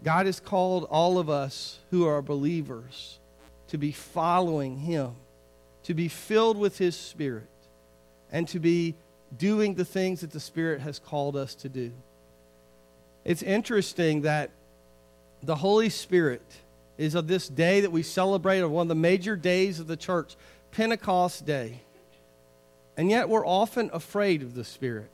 God 0.04 0.26
has 0.26 0.40
called 0.40 0.86
all 0.90 1.18
of 1.18 1.30
us 1.30 1.80
who 1.92 2.08
are 2.08 2.22
believers 2.22 3.20
to 3.68 3.78
be 3.78 3.92
following 3.92 4.78
Him, 4.78 5.16
to 5.84 5.94
be 5.94 6.08
filled 6.08 6.58
with 6.58 6.78
His 6.78 6.96
Spirit, 6.96 7.48
and 8.32 8.48
to 8.50 8.60
be 8.60 8.96
doing 9.38 9.76
the 9.76 9.86
things 9.86 10.22
that 10.22 10.32
the 10.32 10.40
Spirit 10.40 10.82
has 10.82 11.00
called 11.00 11.36
us 11.36 11.56
to 11.56 11.70
do. 11.70 11.92
It's 13.24 13.44
interesting 13.44 14.22
that 14.22 14.50
the 15.44 15.56
Holy 15.56 15.90
Spirit 15.90 16.42
is 16.98 17.16
of 17.16 17.28
this 17.28 17.48
day 17.48 17.82
that 17.82 17.92
we 17.92 18.04
celebrate, 18.04 18.60
of 18.60 18.72
one 18.72 18.86
of 18.86 18.90
the 18.90 18.96
major 18.96 19.36
days 19.36 19.80
of 19.80 19.88
the 19.88 19.98
church, 19.98 20.36
Pentecost 20.72 21.46
Day. 21.46 21.82
And 22.98 23.10
yet 23.10 23.30
we're 23.30 23.46
often 23.46 23.90
afraid 23.94 24.42
of 24.42 24.54
the 24.56 24.64
Spirit. 24.64 25.12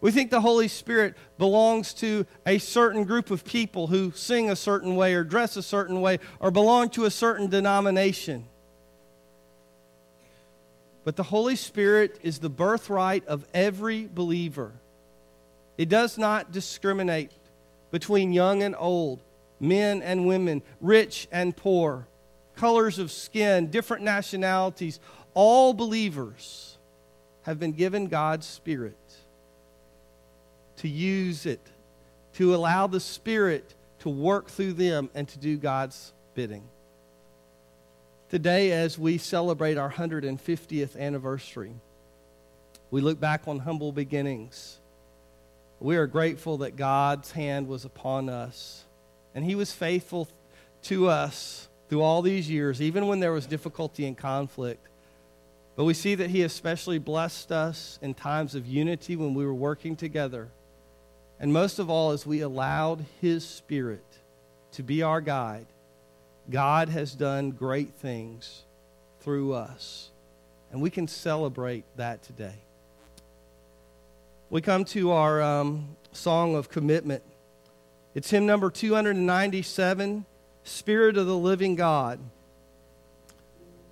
We 0.00 0.10
think 0.10 0.30
the 0.30 0.40
Holy 0.40 0.68
Spirit 0.68 1.14
belongs 1.36 1.92
to 1.94 2.26
a 2.46 2.58
certain 2.58 3.04
group 3.04 3.30
of 3.30 3.44
people 3.44 3.86
who 3.86 4.12
sing 4.12 4.50
a 4.50 4.56
certain 4.56 4.96
way 4.96 5.14
or 5.14 5.24
dress 5.24 5.56
a 5.56 5.62
certain 5.62 6.00
way 6.00 6.20
or 6.38 6.50
belong 6.50 6.88
to 6.90 7.04
a 7.04 7.10
certain 7.10 7.48
denomination. 7.48 8.46
But 11.04 11.16
the 11.16 11.22
Holy 11.22 11.56
Spirit 11.56 12.18
is 12.22 12.38
the 12.38 12.48
birthright 12.48 13.26
of 13.26 13.46
every 13.52 14.06
believer. 14.06 14.72
It 15.76 15.88
does 15.88 16.16
not 16.16 16.52
discriminate 16.52 17.32
between 17.90 18.32
young 18.32 18.62
and 18.62 18.74
old, 18.78 19.20
men 19.58 20.02
and 20.02 20.26
women, 20.26 20.62
rich 20.80 21.28
and 21.30 21.54
poor, 21.54 22.06
colors 22.56 22.98
of 22.98 23.10
skin, 23.10 23.70
different 23.70 24.02
nationalities. 24.02 24.98
All 25.34 25.74
believers 25.74 26.78
have 27.42 27.58
been 27.58 27.72
given 27.72 28.06
God's 28.06 28.46
Spirit 28.46 28.96
to 30.80 30.88
use 30.88 31.46
it, 31.46 31.60
to 32.34 32.54
allow 32.54 32.86
the 32.86 33.00
Spirit 33.00 33.74
to 34.00 34.08
work 34.08 34.48
through 34.48 34.72
them 34.72 35.10
and 35.14 35.28
to 35.28 35.38
do 35.38 35.56
God's 35.56 36.12
bidding. 36.34 36.64
Today, 38.30 38.72
as 38.72 38.98
we 38.98 39.18
celebrate 39.18 39.76
our 39.76 39.90
150th 39.90 40.98
anniversary, 40.98 41.74
we 42.90 43.00
look 43.00 43.20
back 43.20 43.46
on 43.46 43.58
humble 43.58 43.92
beginnings. 43.92 44.78
We 45.80 45.96
are 45.96 46.06
grateful 46.06 46.58
that 46.58 46.76
God's 46.76 47.32
hand 47.32 47.68
was 47.68 47.84
upon 47.84 48.28
us, 48.28 48.84
and 49.34 49.44
He 49.44 49.54
was 49.54 49.72
faithful 49.72 50.28
to 50.84 51.08
us 51.08 51.68
through 51.88 52.00
all 52.00 52.22
these 52.22 52.48
years, 52.48 52.80
even 52.80 53.06
when 53.06 53.20
there 53.20 53.32
was 53.32 53.46
difficulty 53.46 54.06
and 54.06 54.16
conflict. 54.16 54.86
But 55.76 55.84
we 55.84 55.94
see 55.94 56.14
that 56.14 56.30
He 56.30 56.42
especially 56.42 56.98
blessed 56.98 57.52
us 57.52 57.98
in 58.00 58.14
times 58.14 58.54
of 58.54 58.66
unity 58.66 59.16
when 59.16 59.34
we 59.34 59.44
were 59.44 59.54
working 59.54 59.94
together. 59.94 60.48
And 61.40 61.52
most 61.52 61.78
of 61.78 61.88
all, 61.90 62.10
as 62.10 62.26
we 62.26 62.42
allowed 62.42 63.04
His 63.20 63.46
Spirit 63.46 64.04
to 64.72 64.82
be 64.82 65.02
our 65.02 65.20
guide 65.20 65.66
God 66.50 66.88
has 66.88 67.14
done 67.14 67.52
great 67.52 67.94
things 67.94 68.64
through 69.20 69.52
us, 69.52 70.10
and 70.72 70.82
we 70.82 70.90
can 70.90 71.06
celebrate 71.06 71.84
that 71.96 72.22
today. 72.22 72.56
We 74.48 74.60
come 74.60 74.84
to 74.86 75.12
our 75.12 75.40
um, 75.40 75.96
song 76.10 76.56
of 76.56 76.68
commitment. 76.68 77.22
It's 78.14 78.30
hymn 78.30 78.46
number 78.46 78.68
297 78.68 80.24
Spirit 80.64 81.16
of 81.16 81.26
the 81.26 81.36
Living 81.36 81.76
God. 81.76 82.18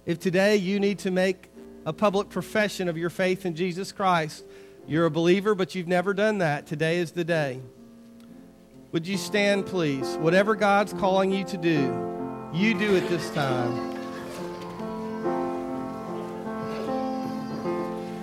If 0.05 0.19
today 0.19 0.57
you 0.57 0.81
need 0.81 0.99
to 1.01 1.13
make 1.13 1.51
a 1.87 1.93
public 1.93 2.29
profession 2.29 2.89
of 2.89 2.99
your 2.99 3.11
faith 3.11 3.47
in 3.47 3.55
Jesus 3.55 3.93
Christ, 3.93 4.45
you're 4.89 5.05
a 5.05 5.11
believer, 5.11 5.55
but 5.55 5.75
you've 5.75 5.87
never 5.87 6.15
done 6.15 6.39
that. 6.39 6.67
Today 6.67 6.97
is 6.97 7.13
the 7.13 7.23
day. 7.23 7.61
Would 8.93 9.07
you 9.07 9.19
stand, 9.19 9.67
please? 9.67 10.17
Whatever 10.17 10.55
God's 10.55 10.95
calling 10.95 11.31
you 11.31 11.45
to 11.45 11.59
do, 11.59 12.51
you 12.55 12.73
do 12.73 12.97
it 12.97 13.07
this 13.11 13.29
time. 13.31 13.97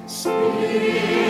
Spirit. 0.08 1.25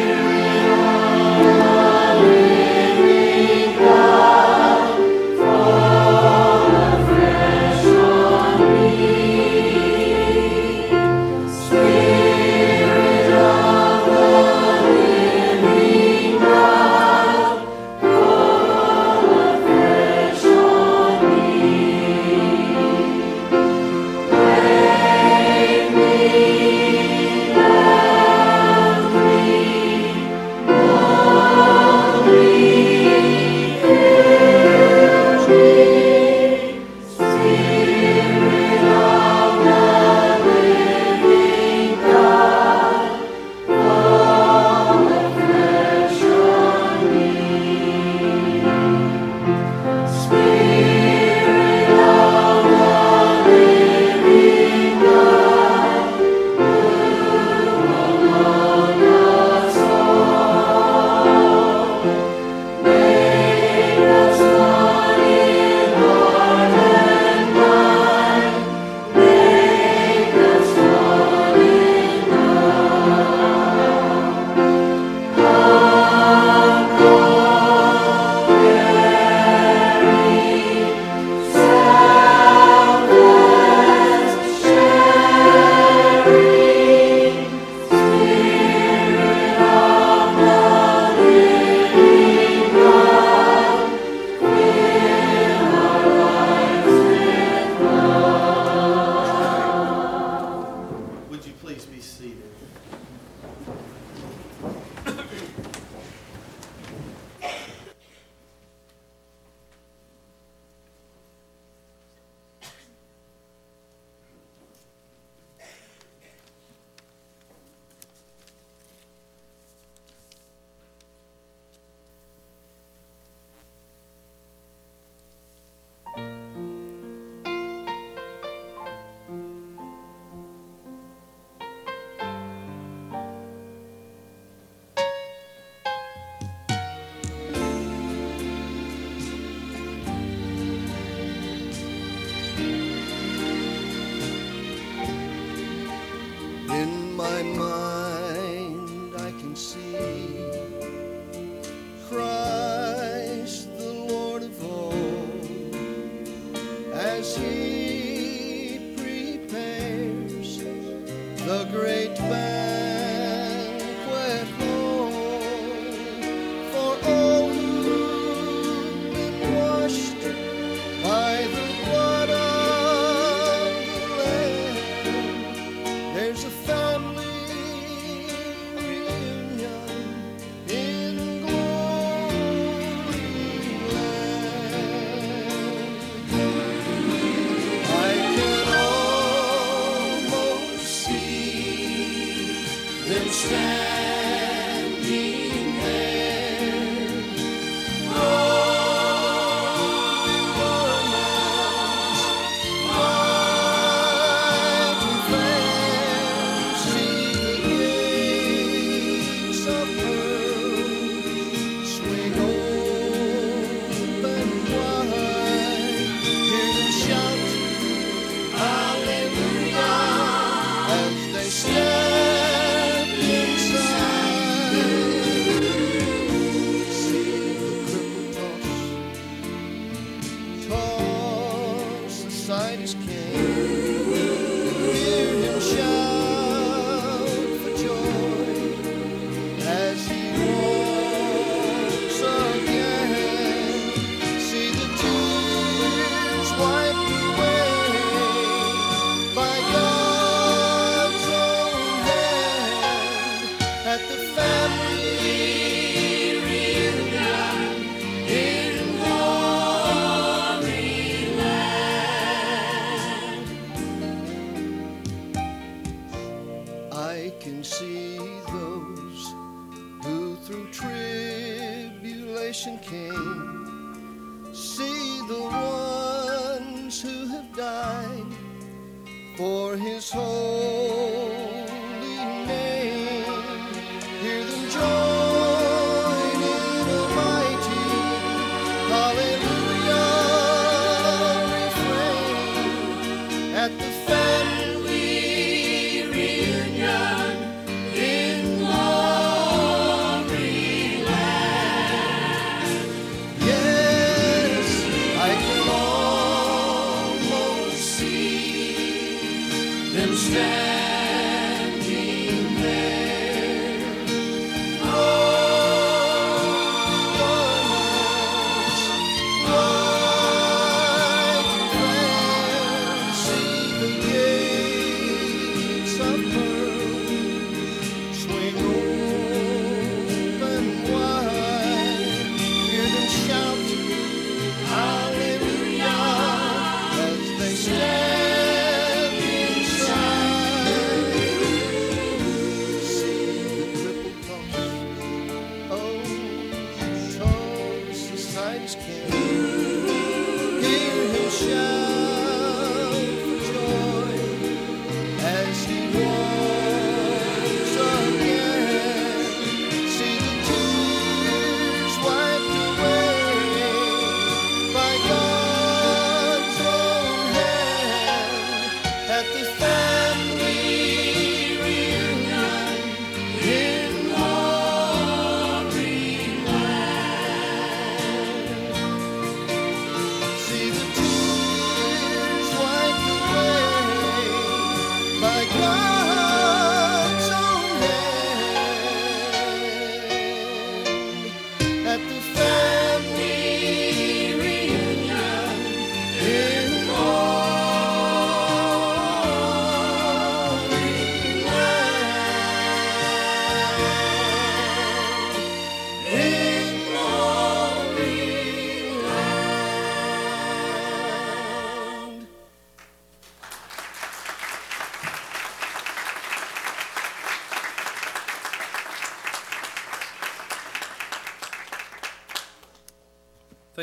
Them 309.95 310.13
standing 310.13 310.84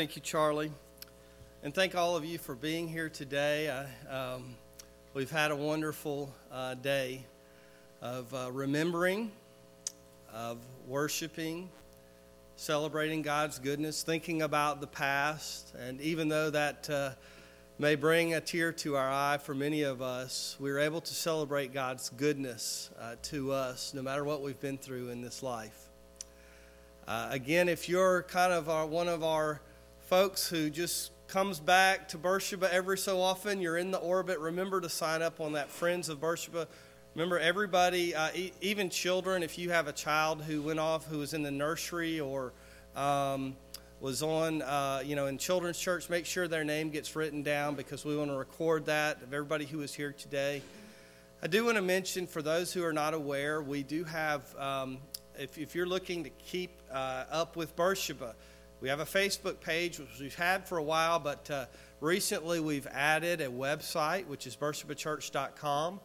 Thank 0.03 0.17
you, 0.17 0.21
Charlie. 0.21 0.71
And 1.63 1.73
thank 1.73 1.95
all 1.95 2.17
of 2.17 2.25
you 2.25 2.37
for 2.37 2.55
being 2.55 2.89
here 2.89 3.07
today. 3.07 3.69
I, 3.69 4.13
um, 4.13 4.57
we've 5.13 5.31
had 5.31 5.49
a 5.49 5.55
wonderful 5.55 6.29
uh, 6.51 6.73
day 6.73 7.25
of 8.01 8.33
uh, 8.33 8.51
remembering, 8.51 9.31
of 10.33 10.57
worshiping, 10.89 11.69
celebrating 12.57 13.21
God's 13.21 13.59
goodness, 13.59 14.03
thinking 14.03 14.41
about 14.41 14.81
the 14.81 14.87
past. 14.87 15.73
And 15.79 16.01
even 16.01 16.27
though 16.27 16.49
that 16.49 16.89
uh, 16.89 17.11
may 17.79 17.95
bring 17.95 18.33
a 18.33 18.41
tear 18.41 18.73
to 18.73 18.97
our 18.97 19.09
eye 19.09 19.37
for 19.41 19.55
many 19.55 19.83
of 19.83 20.01
us, 20.01 20.57
we're 20.59 20.79
able 20.79 20.99
to 20.99 21.13
celebrate 21.13 21.73
God's 21.73 22.09
goodness 22.09 22.89
uh, 22.99 23.15
to 23.21 23.53
us 23.53 23.93
no 23.93 24.01
matter 24.01 24.25
what 24.25 24.41
we've 24.41 24.59
been 24.59 24.77
through 24.77 25.11
in 25.11 25.21
this 25.21 25.41
life. 25.41 25.87
Uh, 27.07 27.29
again, 27.31 27.69
if 27.69 27.87
you're 27.87 28.23
kind 28.23 28.51
of 28.51 28.67
our, 28.67 28.85
one 28.85 29.07
of 29.07 29.23
our 29.23 29.61
folks 30.03 30.47
who 30.47 30.69
just 30.69 31.11
comes 31.27 31.59
back 31.59 32.09
to 32.09 32.17
Beersheba 32.17 32.71
every 32.73 32.97
so 32.97 33.21
often, 33.21 33.61
you're 33.61 33.77
in 33.77 33.91
the 33.91 33.97
orbit, 33.97 34.37
remember 34.39 34.81
to 34.81 34.89
sign 34.89 35.21
up 35.21 35.39
on 35.39 35.53
that 35.53 35.69
Friends 35.69 36.09
of 36.09 36.19
Beersheba. 36.19 36.67
Remember, 37.15 37.39
everybody, 37.39 38.13
uh, 38.13 38.29
e- 38.35 38.51
even 38.61 38.89
children, 38.89 39.43
if 39.43 39.57
you 39.57 39.69
have 39.69 39.87
a 39.87 39.93
child 39.93 40.41
who 40.41 40.61
went 40.61 40.79
off 40.79 41.07
who 41.07 41.19
was 41.19 41.33
in 41.33 41.41
the 41.41 41.51
nursery 41.51 42.19
or 42.19 42.53
um, 42.95 43.55
was 44.01 44.21
on, 44.21 44.61
uh, 44.63 45.01
you 45.05 45.15
know, 45.15 45.27
in 45.27 45.37
children's 45.37 45.79
church, 45.79 46.09
make 46.09 46.25
sure 46.25 46.47
their 46.47 46.65
name 46.65 46.89
gets 46.89 47.15
written 47.15 47.41
down 47.41 47.75
because 47.75 48.03
we 48.03 48.17
want 48.17 48.29
to 48.29 48.35
record 48.35 48.85
that 48.87 49.21
of 49.21 49.33
everybody 49.33 49.65
who 49.65 49.81
is 49.81 49.93
here 49.93 50.11
today. 50.11 50.61
I 51.41 51.47
do 51.47 51.65
want 51.65 51.77
to 51.77 51.81
mention 51.81 52.27
for 52.27 52.41
those 52.41 52.73
who 52.73 52.83
are 52.83 52.93
not 52.93 53.13
aware, 53.13 53.61
we 53.61 53.83
do 53.83 54.03
have, 54.03 54.55
um, 54.57 54.97
if, 55.39 55.57
if 55.57 55.75
you're 55.75 55.85
looking 55.85 56.23
to 56.25 56.29
keep 56.29 56.71
uh, 56.91 57.25
up 57.31 57.55
with 57.55 57.75
Beersheba, 57.75 58.35
we 58.83 58.89
have 58.89 58.99
a 58.99 59.05
Facebook 59.05 59.61
page, 59.61 59.97
which 59.97 60.09
we've 60.19 60.35
had 60.35 60.67
for 60.67 60.77
a 60.77 60.83
while, 60.83 61.17
but 61.17 61.49
uh, 61.49 61.67
recently 62.01 62.59
we've 62.59 62.85
added 62.87 63.39
a 63.39 63.47
website, 63.47 64.27
which 64.27 64.45
is 64.45 64.57
beershebachurch.com. 64.57 66.01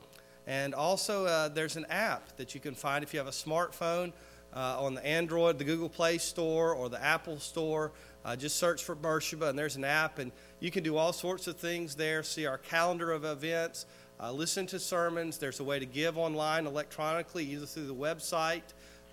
And 0.47 0.77
also, 0.77 1.27
uh, 1.27 1.49
there's 1.49 1.75
an 1.75 1.87
app 1.91 2.37
that 2.37 2.55
you 2.55 2.61
can 2.61 2.77
find 2.77 3.03
if 3.03 3.13
you 3.13 3.19
have 3.19 3.27
a 3.27 3.33
smartphone 3.33 4.13
uh, 4.55 4.81
on 4.81 4.95
the 4.95 5.05
Android, 5.05 5.59
the 5.59 5.65
Google 5.65 5.89
Play 5.89 6.19
Store, 6.19 6.73
or 6.73 6.89
the 6.89 7.03
Apple 7.05 7.41
Store. 7.41 7.91
Uh, 8.25 8.37
just 8.37 8.55
search 8.59 8.85
for 8.85 8.95
Beersheba, 8.95 9.49
and 9.49 9.59
there's 9.59 9.75
an 9.75 9.83
app, 9.83 10.21
and 10.21 10.31
you 10.61 10.71
can 10.71 10.85
do 10.85 10.97
all 10.97 11.13
sorts 11.13 11.49
of 11.49 11.57
things 11.57 11.97
there. 11.97 12.23
See 12.23 12.47
our 12.47 12.59
calendar 12.59 13.11
of 13.11 13.25
events, 13.25 13.87
uh, 14.21 14.31
listen 14.31 14.69
to 14.69 14.79
sermons. 14.79 15.39
There's 15.39 15.59
a 15.59 15.65
way 15.65 15.81
to 15.81 15.87
give 15.87 16.17
online 16.17 16.65
electronically, 16.65 17.45
either 17.45 17.67
through 17.67 17.89
the 17.89 17.95
website 17.95 18.63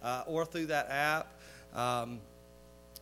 uh, 0.04 0.22
or 0.28 0.46
through 0.46 0.68
that 0.68 0.88
app. 0.92 1.34
Um, 1.74 2.20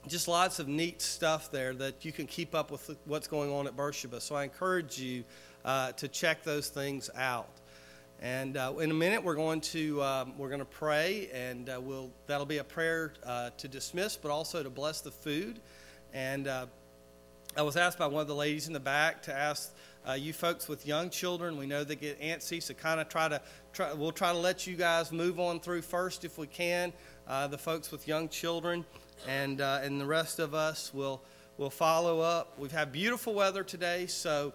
just 0.08 0.28
lots 0.28 0.60
of 0.60 0.68
neat 0.68 1.02
stuff 1.02 1.50
there 1.52 1.74
that 1.74 2.04
you 2.04 2.12
can 2.12 2.28
keep 2.28 2.54
up 2.54 2.72
with 2.72 2.98
what's 3.06 3.28
going 3.28 3.52
on 3.52 3.68
at 3.68 3.78
Beersheba. 3.78 4.20
So 4.20 4.36
I 4.36 4.44
encourage 4.44 5.00
you 5.00 5.24
uh, 5.64 5.94
to 5.94 6.08
check 6.08 6.44
those 6.44 6.70
things 6.70 7.10
out. 7.16 7.50
And 8.22 8.58
uh, 8.58 8.74
in 8.80 8.92
a 8.92 8.94
minute, 8.94 9.24
we're 9.24 9.36
going 9.36 9.62
to 9.62 10.02
um, 10.02 10.38
we're 10.38 10.48
going 10.48 10.60
to 10.60 10.66
pray, 10.66 11.30
and 11.34 11.70
uh, 11.70 11.80
we'll 11.82 12.10
that'll 12.26 12.46
be 12.46 12.60
a 12.60 12.64
prayer 12.64 13.14
uh, 13.26 13.50
to 13.58 13.68
dismiss, 13.68 14.16
but 14.16 14.32
also 14.32 14.64
to 14.64 14.70
bless 14.70 15.02
the 15.02 15.12
food. 15.12 15.60
And 16.14 16.48
uh, 16.48 16.68
I 17.58 17.64
was 17.64 17.76
asked 17.76 17.98
by 17.98 18.08
one 18.08 18.22
of 18.22 18.28
the 18.28 18.36
ladies 18.36 18.68
in 18.68 18.74
the 18.74 18.80
back 18.80 19.24
to 19.24 19.34
ask 19.34 19.74
uh, 20.08 20.14
you 20.14 20.32
folks 20.32 20.70
with 20.70 20.88
young 20.88 21.10
children. 21.10 21.58
We 21.58 21.66
know 21.66 21.84
they 21.84 21.98
get 21.98 22.22
antsy, 22.22 22.64
so 22.64 22.74
kind 22.74 23.02
of 23.02 23.10
try 23.10 23.28
to 23.28 23.42
try. 23.74 23.92
We'll 23.92 24.14
try 24.14 24.32
to 24.32 24.40
let 24.40 24.68
you 24.68 24.78
guys 24.78 25.12
move 25.12 25.38
on 25.38 25.60
through 25.60 25.82
first 25.82 26.24
if 26.24 26.38
we 26.38 26.48
can. 26.48 26.94
The 27.28 27.58
folks 27.58 27.92
with 27.92 28.08
young 28.08 28.30
children, 28.30 28.86
and 29.28 29.62
uh, 29.62 29.80
and 29.84 30.00
the 30.00 30.06
rest 30.06 30.40
of 30.40 30.54
us 30.54 30.94
will 30.94 31.22
will 31.58 31.70
follow 31.70 32.20
up. 32.20 32.54
We've 32.58 32.72
had 32.72 32.92
beautiful 32.92 33.34
weather 33.34 33.64
today, 33.64 34.08
so 34.08 34.54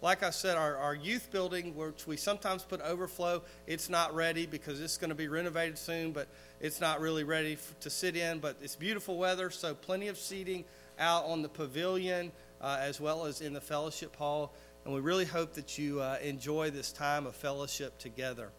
like 0.00 0.22
I 0.22 0.30
said, 0.30 0.56
our, 0.56 0.76
our 0.76 0.94
youth 0.94 1.30
building, 1.32 1.74
which 1.74 2.06
we 2.06 2.16
sometimes 2.16 2.62
put 2.62 2.80
overflow, 2.82 3.42
it's 3.66 3.88
not 3.88 4.14
ready 4.14 4.46
because 4.46 4.80
it's 4.80 4.96
going 4.96 5.08
to 5.08 5.16
be 5.16 5.26
renovated 5.26 5.76
soon, 5.76 6.12
but 6.12 6.28
it's 6.60 6.80
not 6.80 7.00
really 7.00 7.24
ready 7.24 7.58
to 7.80 7.90
sit 7.90 8.16
in. 8.16 8.38
But 8.38 8.56
it's 8.62 8.76
beautiful 8.76 9.18
weather, 9.18 9.50
so 9.50 9.74
plenty 9.74 10.08
of 10.08 10.16
seating 10.16 10.64
out 10.98 11.24
on 11.24 11.42
the 11.42 11.48
pavilion 11.48 12.30
uh, 12.60 12.78
as 12.80 13.00
well 13.00 13.24
as 13.24 13.40
in 13.40 13.52
the 13.52 13.60
fellowship 13.60 14.14
hall. 14.16 14.54
And 14.84 14.94
we 14.94 15.00
really 15.00 15.24
hope 15.24 15.54
that 15.54 15.78
you 15.78 16.00
uh, 16.00 16.18
enjoy 16.22 16.70
this 16.70 16.92
time 16.92 17.26
of 17.26 17.34
fellowship 17.34 17.98
together. 17.98 18.50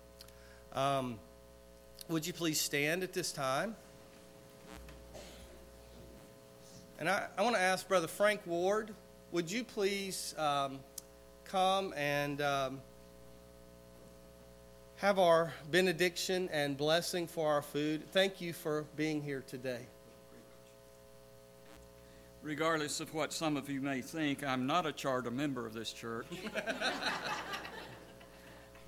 Um, 0.74 1.20
would 2.10 2.28
you 2.28 2.34
please 2.34 2.60
stand 2.60 3.04
at 3.04 3.14
this 3.14 3.32
time? 3.32 3.76
And 7.00 7.08
I, 7.08 7.28
I 7.38 7.44
want 7.44 7.56
to 7.56 7.62
ask 7.62 7.88
Brother 7.88 8.10
Frank 8.10 8.42
Ward, 8.46 8.94
would 9.32 9.50
you 9.50 9.64
please 9.64 10.36
um, 10.38 10.80
come 11.46 11.94
and 11.96 12.42
um, 12.42 12.82
have 14.98 15.18
our 15.18 15.54
benediction 15.72 16.50
and 16.52 16.76
blessing 16.76 17.26
for 17.26 17.54
our 17.54 17.62
food? 17.62 18.04
Thank 18.12 18.42
you 18.42 18.52
for 18.52 18.84
being 18.98 19.22
here 19.22 19.42
today. 19.48 19.80
regardless 22.42 23.00
of 23.00 23.14
what 23.14 23.32
some 23.32 23.56
of 23.56 23.70
you 23.70 23.80
may 23.80 24.02
think, 24.02 24.44
I'm 24.44 24.68
not 24.68 24.86
a 24.86 24.92
charter 24.92 25.32
member 25.32 25.66
of 25.66 25.74
this 25.74 25.94
church. 25.94 26.28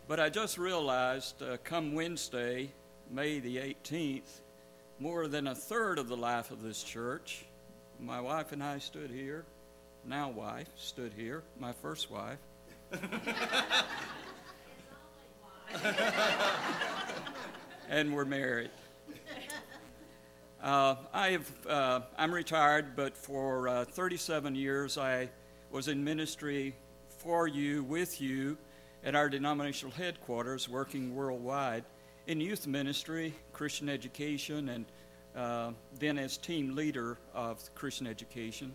but 0.09 0.19
I 0.19 0.27
just 0.27 0.57
realized 0.57 1.41
uh, 1.41 1.55
come 1.63 1.93
Wednesday, 1.93 2.73
May 3.09 3.39
the 3.39 3.55
18th, 3.55 4.41
more 4.99 5.29
than 5.29 5.47
a 5.47 5.55
third 5.55 5.97
of 5.97 6.09
the 6.09 6.17
life 6.17 6.51
of 6.51 6.61
this 6.61 6.83
church, 6.83 7.45
my 8.01 8.19
wife 8.19 8.51
and 8.51 8.63
I 8.63 8.79
stood 8.79 9.11
here, 9.11 9.45
now 10.05 10.29
wife, 10.29 10.67
stood 10.75 11.13
here, 11.15 11.43
my 11.59 11.71
first 11.71 12.09
wife. 12.09 12.39
and 17.89 18.13
we're 18.13 18.25
married. 18.25 18.71
Uh, 20.63 20.95
I 21.13 21.29
have, 21.29 21.67
uh, 21.67 21.99
I'm 22.17 22.33
retired, 22.33 22.95
but 22.95 23.15
for 23.15 23.67
uh, 23.67 23.85
37 23.85 24.55
years 24.55 24.97
I 24.97 25.29
was 25.71 25.87
in 25.87 26.03
ministry 26.03 26.75
for 27.19 27.47
you, 27.47 27.83
with 27.83 28.19
you, 28.19 28.57
at 29.03 29.15
our 29.15 29.29
denominational 29.29 29.93
headquarters, 29.93 30.67
working 30.67 31.15
worldwide 31.15 31.83
in 32.27 32.39
youth 32.39 32.67
ministry, 32.67 33.33
Christian 33.53 33.89
education, 33.89 34.69
and 34.69 34.85
uh, 35.35 35.71
then 35.99 36.17
as 36.17 36.37
team 36.37 36.75
leader 36.75 37.17
of 37.33 37.73
Christian 37.75 38.07
education. 38.07 38.73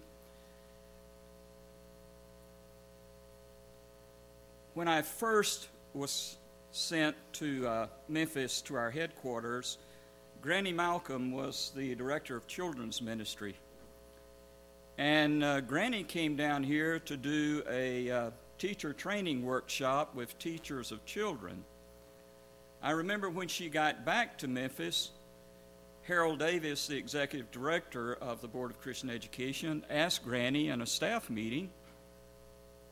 When 4.75 4.89
I 4.89 5.03
first 5.03 5.69
was 5.95 6.37
sent 6.71 7.17
to 7.35 7.67
uh, 7.67 7.87
Memphis 8.09 8.61
to 8.63 8.77
our 8.77 8.91
headquarters, 8.91 9.79
Granny 10.43 10.73
Malcolm 10.73 11.33
was 11.33 11.73
the 11.75 11.95
director 11.95 12.37
of 12.37 12.47
children's 12.47 13.01
ministry. 13.01 13.57
And 14.99 15.43
uh, 15.43 15.61
Granny 15.63 16.05
came 16.05 16.37
down 16.37 16.63
here 16.63 16.99
to 17.01 17.17
do 17.17 17.63
a 17.69 18.11
uh, 18.11 18.31
teacher 18.59 18.93
training 18.93 19.45
workshop 19.45 20.15
with 20.15 20.39
teachers 20.39 20.93
of 20.93 21.05
children. 21.05 21.65
I 22.83 22.93
remember 22.93 23.29
when 23.29 23.49
she 23.49 23.69
got 23.69 24.05
back 24.05 24.39
to 24.39 24.49
Memphis, 24.49 25.11
Harold 26.07 26.39
Davis, 26.39 26.87
the 26.87 26.97
executive 26.97 27.51
director 27.51 28.15
of 28.15 28.41
the 28.41 28.47
Board 28.47 28.71
of 28.71 28.81
Christian 28.81 29.11
Education, 29.11 29.85
asked 29.91 30.25
Granny 30.25 30.69
in 30.69 30.81
a 30.81 30.87
staff 30.87 31.29
meeting, 31.29 31.69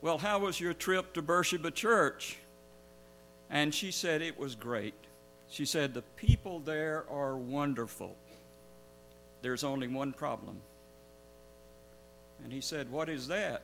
Well, 0.01 0.17
how 0.17 0.39
was 0.39 0.59
your 0.59 0.73
trip 0.73 1.13
to 1.13 1.21
Beersheba 1.21 1.71
Church? 1.71 2.37
And 3.49 3.73
she 3.73 3.91
said 3.91 4.21
it 4.21 4.37
was 4.37 4.55
great. 4.55 4.95
She 5.47 5.63
said, 5.65 5.93
The 5.93 6.01
people 6.01 6.59
there 6.59 7.05
are 7.09 7.37
wonderful. 7.37 8.17
There's 9.41 9.63
only 9.63 9.87
one 9.87 10.11
problem. 10.11 10.59
And 12.43 12.51
he 12.51 12.59
said, 12.59 12.91
What 12.91 13.07
is 13.07 13.29
that? 13.29 13.61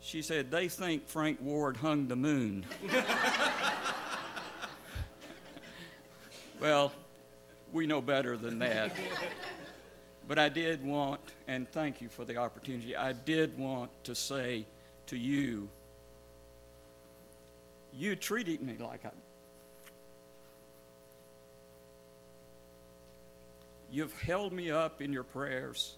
She 0.00 0.22
said, 0.22 0.50
They 0.50 0.66
think 0.66 1.06
Frank 1.06 1.40
Ward 1.40 1.76
hung 1.76 2.08
the 2.08 2.16
moon. 2.16 2.66
well, 6.60 6.92
we 7.74 7.86
know 7.88 8.00
better 8.00 8.36
than 8.36 8.60
that. 8.60 8.92
But 10.26 10.38
I 10.38 10.48
did 10.48 10.82
want, 10.82 11.20
and 11.48 11.68
thank 11.70 12.00
you 12.00 12.08
for 12.08 12.24
the 12.24 12.36
opportunity, 12.36 12.96
I 12.96 13.12
did 13.12 13.58
want 13.58 13.90
to 14.04 14.14
say 14.14 14.64
to 15.08 15.18
you, 15.18 15.68
you 17.92 18.16
treated 18.16 18.62
me 18.62 18.76
like 18.78 19.04
I. 19.04 19.10
You've 23.90 24.18
held 24.22 24.52
me 24.52 24.70
up 24.70 25.02
in 25.02 25.12
your 25.12 25.24
prayers 25.24 25.94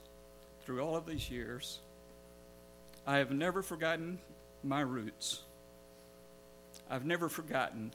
through 0.64 0.80
all 0.80 0.96
of 0.96 1.06
these 1.06 1.30
years. 1.30 1.78
I 3.06 3.18
have 3.18 3.30
never 3.30 3.62
forgotten 3.62 4.18
my 4.64 4.80
roots. 4.80 5.42
I've 6.90 7.04
never 7.04 7.28
forgotten 7.28 7.92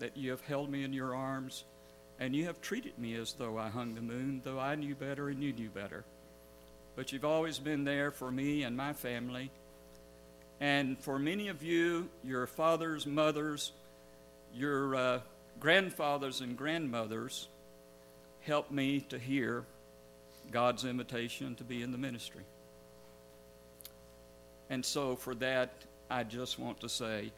that 0.00 0.16
you 0.16 0.30
have 0.30 0.40
held 0.42 0.70
me 0.70 0.82
in 0.82 0.92
your 0.92 1.14
arms 1.14 1.64
and 2.22 2.36
you 2.36 2.44
have 2.44 2.60
treated 2.60 2.96
me 3.00 3.16
as 3.16 3.32
though 3.32 3.58
I 3.58 3.68
hung 3.68 3.96
the 3.96 4.00
moon, 4.00 4.42
though 4.44 4.60
I 4.60 4.76
knew 4.76 4.94
better 4.94 5.28
and 5.28 5.42
you 5.42 5.52
knew 5.52 5.68
better. 5.68 6.04
But 6.94 7.10
you've 7.10 7.24
always 7.24 7.58
been 7.58 7.82
there 7.82 8.12
for 8.12 8.30
me 8.30 8.62
and 8.62 8.76
my 8.76 8.92
family. 8.92 9.50
And 10.60 10.96
for 11.00 11.18
many 11.18 11.48
of 11.48 11.64
you, 11.64 12.08
your 12.22 12.46
fathers, 12.46 13.06
mothers, 13.06 13.72
your 14.54 14.94
uh, 14.94 15.20
grandfathers, 15.58 16.40
and 16.40 16.56
grandmothers 16.56 17.48
helped 18.42 18.70
me 18.70 19.00
to 19.08 19.18
hear 19.18 19.64
God's 20.52 20.84
invitation 20.84 21.56
to 21.56 21.64
be 21.64 21.82
in 21.82 21.90
the 21.90 21.98
ministry. 21.98 22.44
And 24.70 24.84
so, 24.84 25.16
for 25.16 25.34
that, 25.36 25.72
I 26.08 26.22
just 26.22 26.56
want 26.56 26.82
to 26.82 26.88
say 26.88 27.32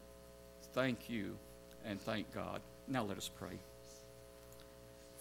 thank 0.74 1.08
you 1.08 1.38
and 1.86 1.98
thank 2.02 2.34
God. 2.34 2.60
Now, 2.86 3.04
let 3.04 3.16
us 3.16 3.30
pray. 3.34 3.58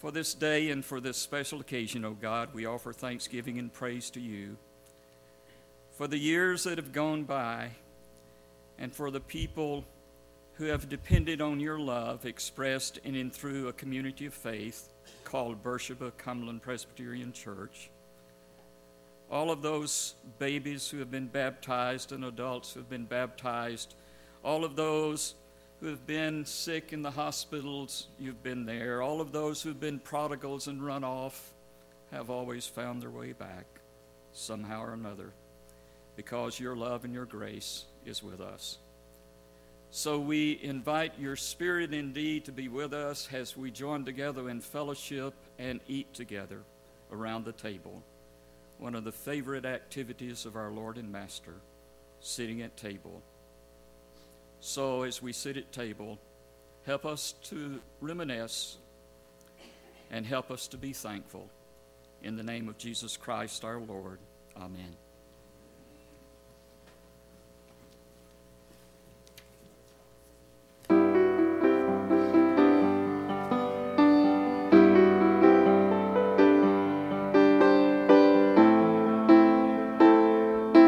For 0.04 0.12
this 0.12 0.34
day 0.34 0.68
and 0.68 0.84
for 0.84 1.00
this 1.00 1.16
special 1.16 1.62
occasion, 1.62 2.04
O 2.04 2.10
God, 2.10 2.50
we 2.52 2.66
offer 2.66 2.92
thanksgiving 2.92 3.58
and 3.58 3.72
praise 3.72 4.10
to 4.10 4.20
you. 4.20 4.58
For 5.92 6.06
the 6.06 6.18
years 6.18 6.64
that 6.64 6.76
have 6.76 6.92
gone 6.92 7.22
by, 7.22 7.70
and 8.78 8.94
for 8.94 9.10
the 9.10 9.20
people 9.20 9.86
who 10.56 10.66
have 10.66 10.90
depended 10.90 11.40
on 11.40 11.58
your 11.58 11.78
love 11.78 12.26
expressed 12.26 12.98
in 12.98 13.14
and 13.14 13.32
through 13.32 13.68
a 13.68 13.72
community 13.72 14.26
of 14.26 14.34
faith 14.34 14.90
called 15.24 15.62
Beersheba 15.62 16.10
Cumberland 16.18 16.60
Presbyterian 16.60 17.32
Church. 17.32 17.88
All 19.30 19.50
of 19.50 19.62
those 19.62 20.16
babies 20.38 20.90
who 20.90 20.98
have 20.98 21.10
been 21.10 21.28
baptized 21.28 22.12
and 22.12 22.26
adults 22.26 22.74
who 22.74 22.80
have 22.80 22.90
been 22.90 23.06
baptized, 23.06 23.94
all 24.44 24.66
of 24.66 24.76
those 24.76 25.34
who 25.84 25.90
have 25.90 26.06
been 26.06 26.46
sick 26.46 26.94
in 26.94 27.02
the 27.02 27.10
hospitals, 27.10 28.06
you've 28.18 28.42
been 28.42 28.64
there. 28.64 29.02
All 29.02 29.20
of 29.20 29.32
those 29.32 29.60
who've 29.60 29.78
been 29.78 29.98
prodigals 29.98 30.66
and 30.66 30.82
run 30.82 31.04
off 31.04 31.52
have 32.10 32.30
always 32.30 32.66
found 32.66 33.02
their 33.02 33.10
way 33.10 33.32
back 33.32 33.66
somehow 34.32 34.82
or 34.82 34.94
another 34.94 35.30
because 36.16 36.58
your 36.58 36.74
love 36.74 37.04
and 37.04 37.12
your 37.12 37.26
grace 37.26 37.84
is 38.06 38.22
with 38.22 38.40
us. 38.40 38.78
So 39.90 40.18
we 40.18 40.58
invite 40.62 41.18
your 41.18 41.36
spirit 41.36 41.92
indeed 41.92 42.46
to 42.46 42.52
be 42.52 42.68
with 42.68 42.94
us 42.94 43.28
as 43.30 43.54
we 43.54 43.70
join 43.70 44.06
together 44.06 44.48
in 44.48 44.62
fellowship 44.62 45.34
and 45.58 45.80
eat 45.86 46.14
together 46.14 46.62
around 47.12 47.44
the 47.44 47.52
table. 47.52 48.02
One 48.78 48.94
of 48.94 49.04
the 49.04 49.12
favorite 49.12 49.66
activities 49.66 50.46
of 50.46 50.56
our 50.56 50.70
Lord 50.70 50.96
and 50.96 51.12
Master, 51.12 51.56
sitting 52.20 52.62
at 52.62 52.74
table. 52.74 53.20
So 54.66 55.02
as 55.02 55.20
we 55.20 55.34
sit 55.34 55.58
at 55.58 55.72
table, 55.72 56.18
help 56.86 57.04
us 57.04 57.34
to 57.50 57.82
reminisce 58.00 58.78
and 60.10 60.24
help 60.24 60.50
us 60.50 60.68
to 60.68 60.78
be 60.78 60.94
thankful. 60.94 61.50
In 62.22 62.36
the 62.36 62.42
name 62.42 62.70
of 62.70 62.78
Jesus 62.78 63.18
Christ 63.18 63.62
our 63.62 63.78
Lord. 63.78 64.20
Amen. 64.56 64.96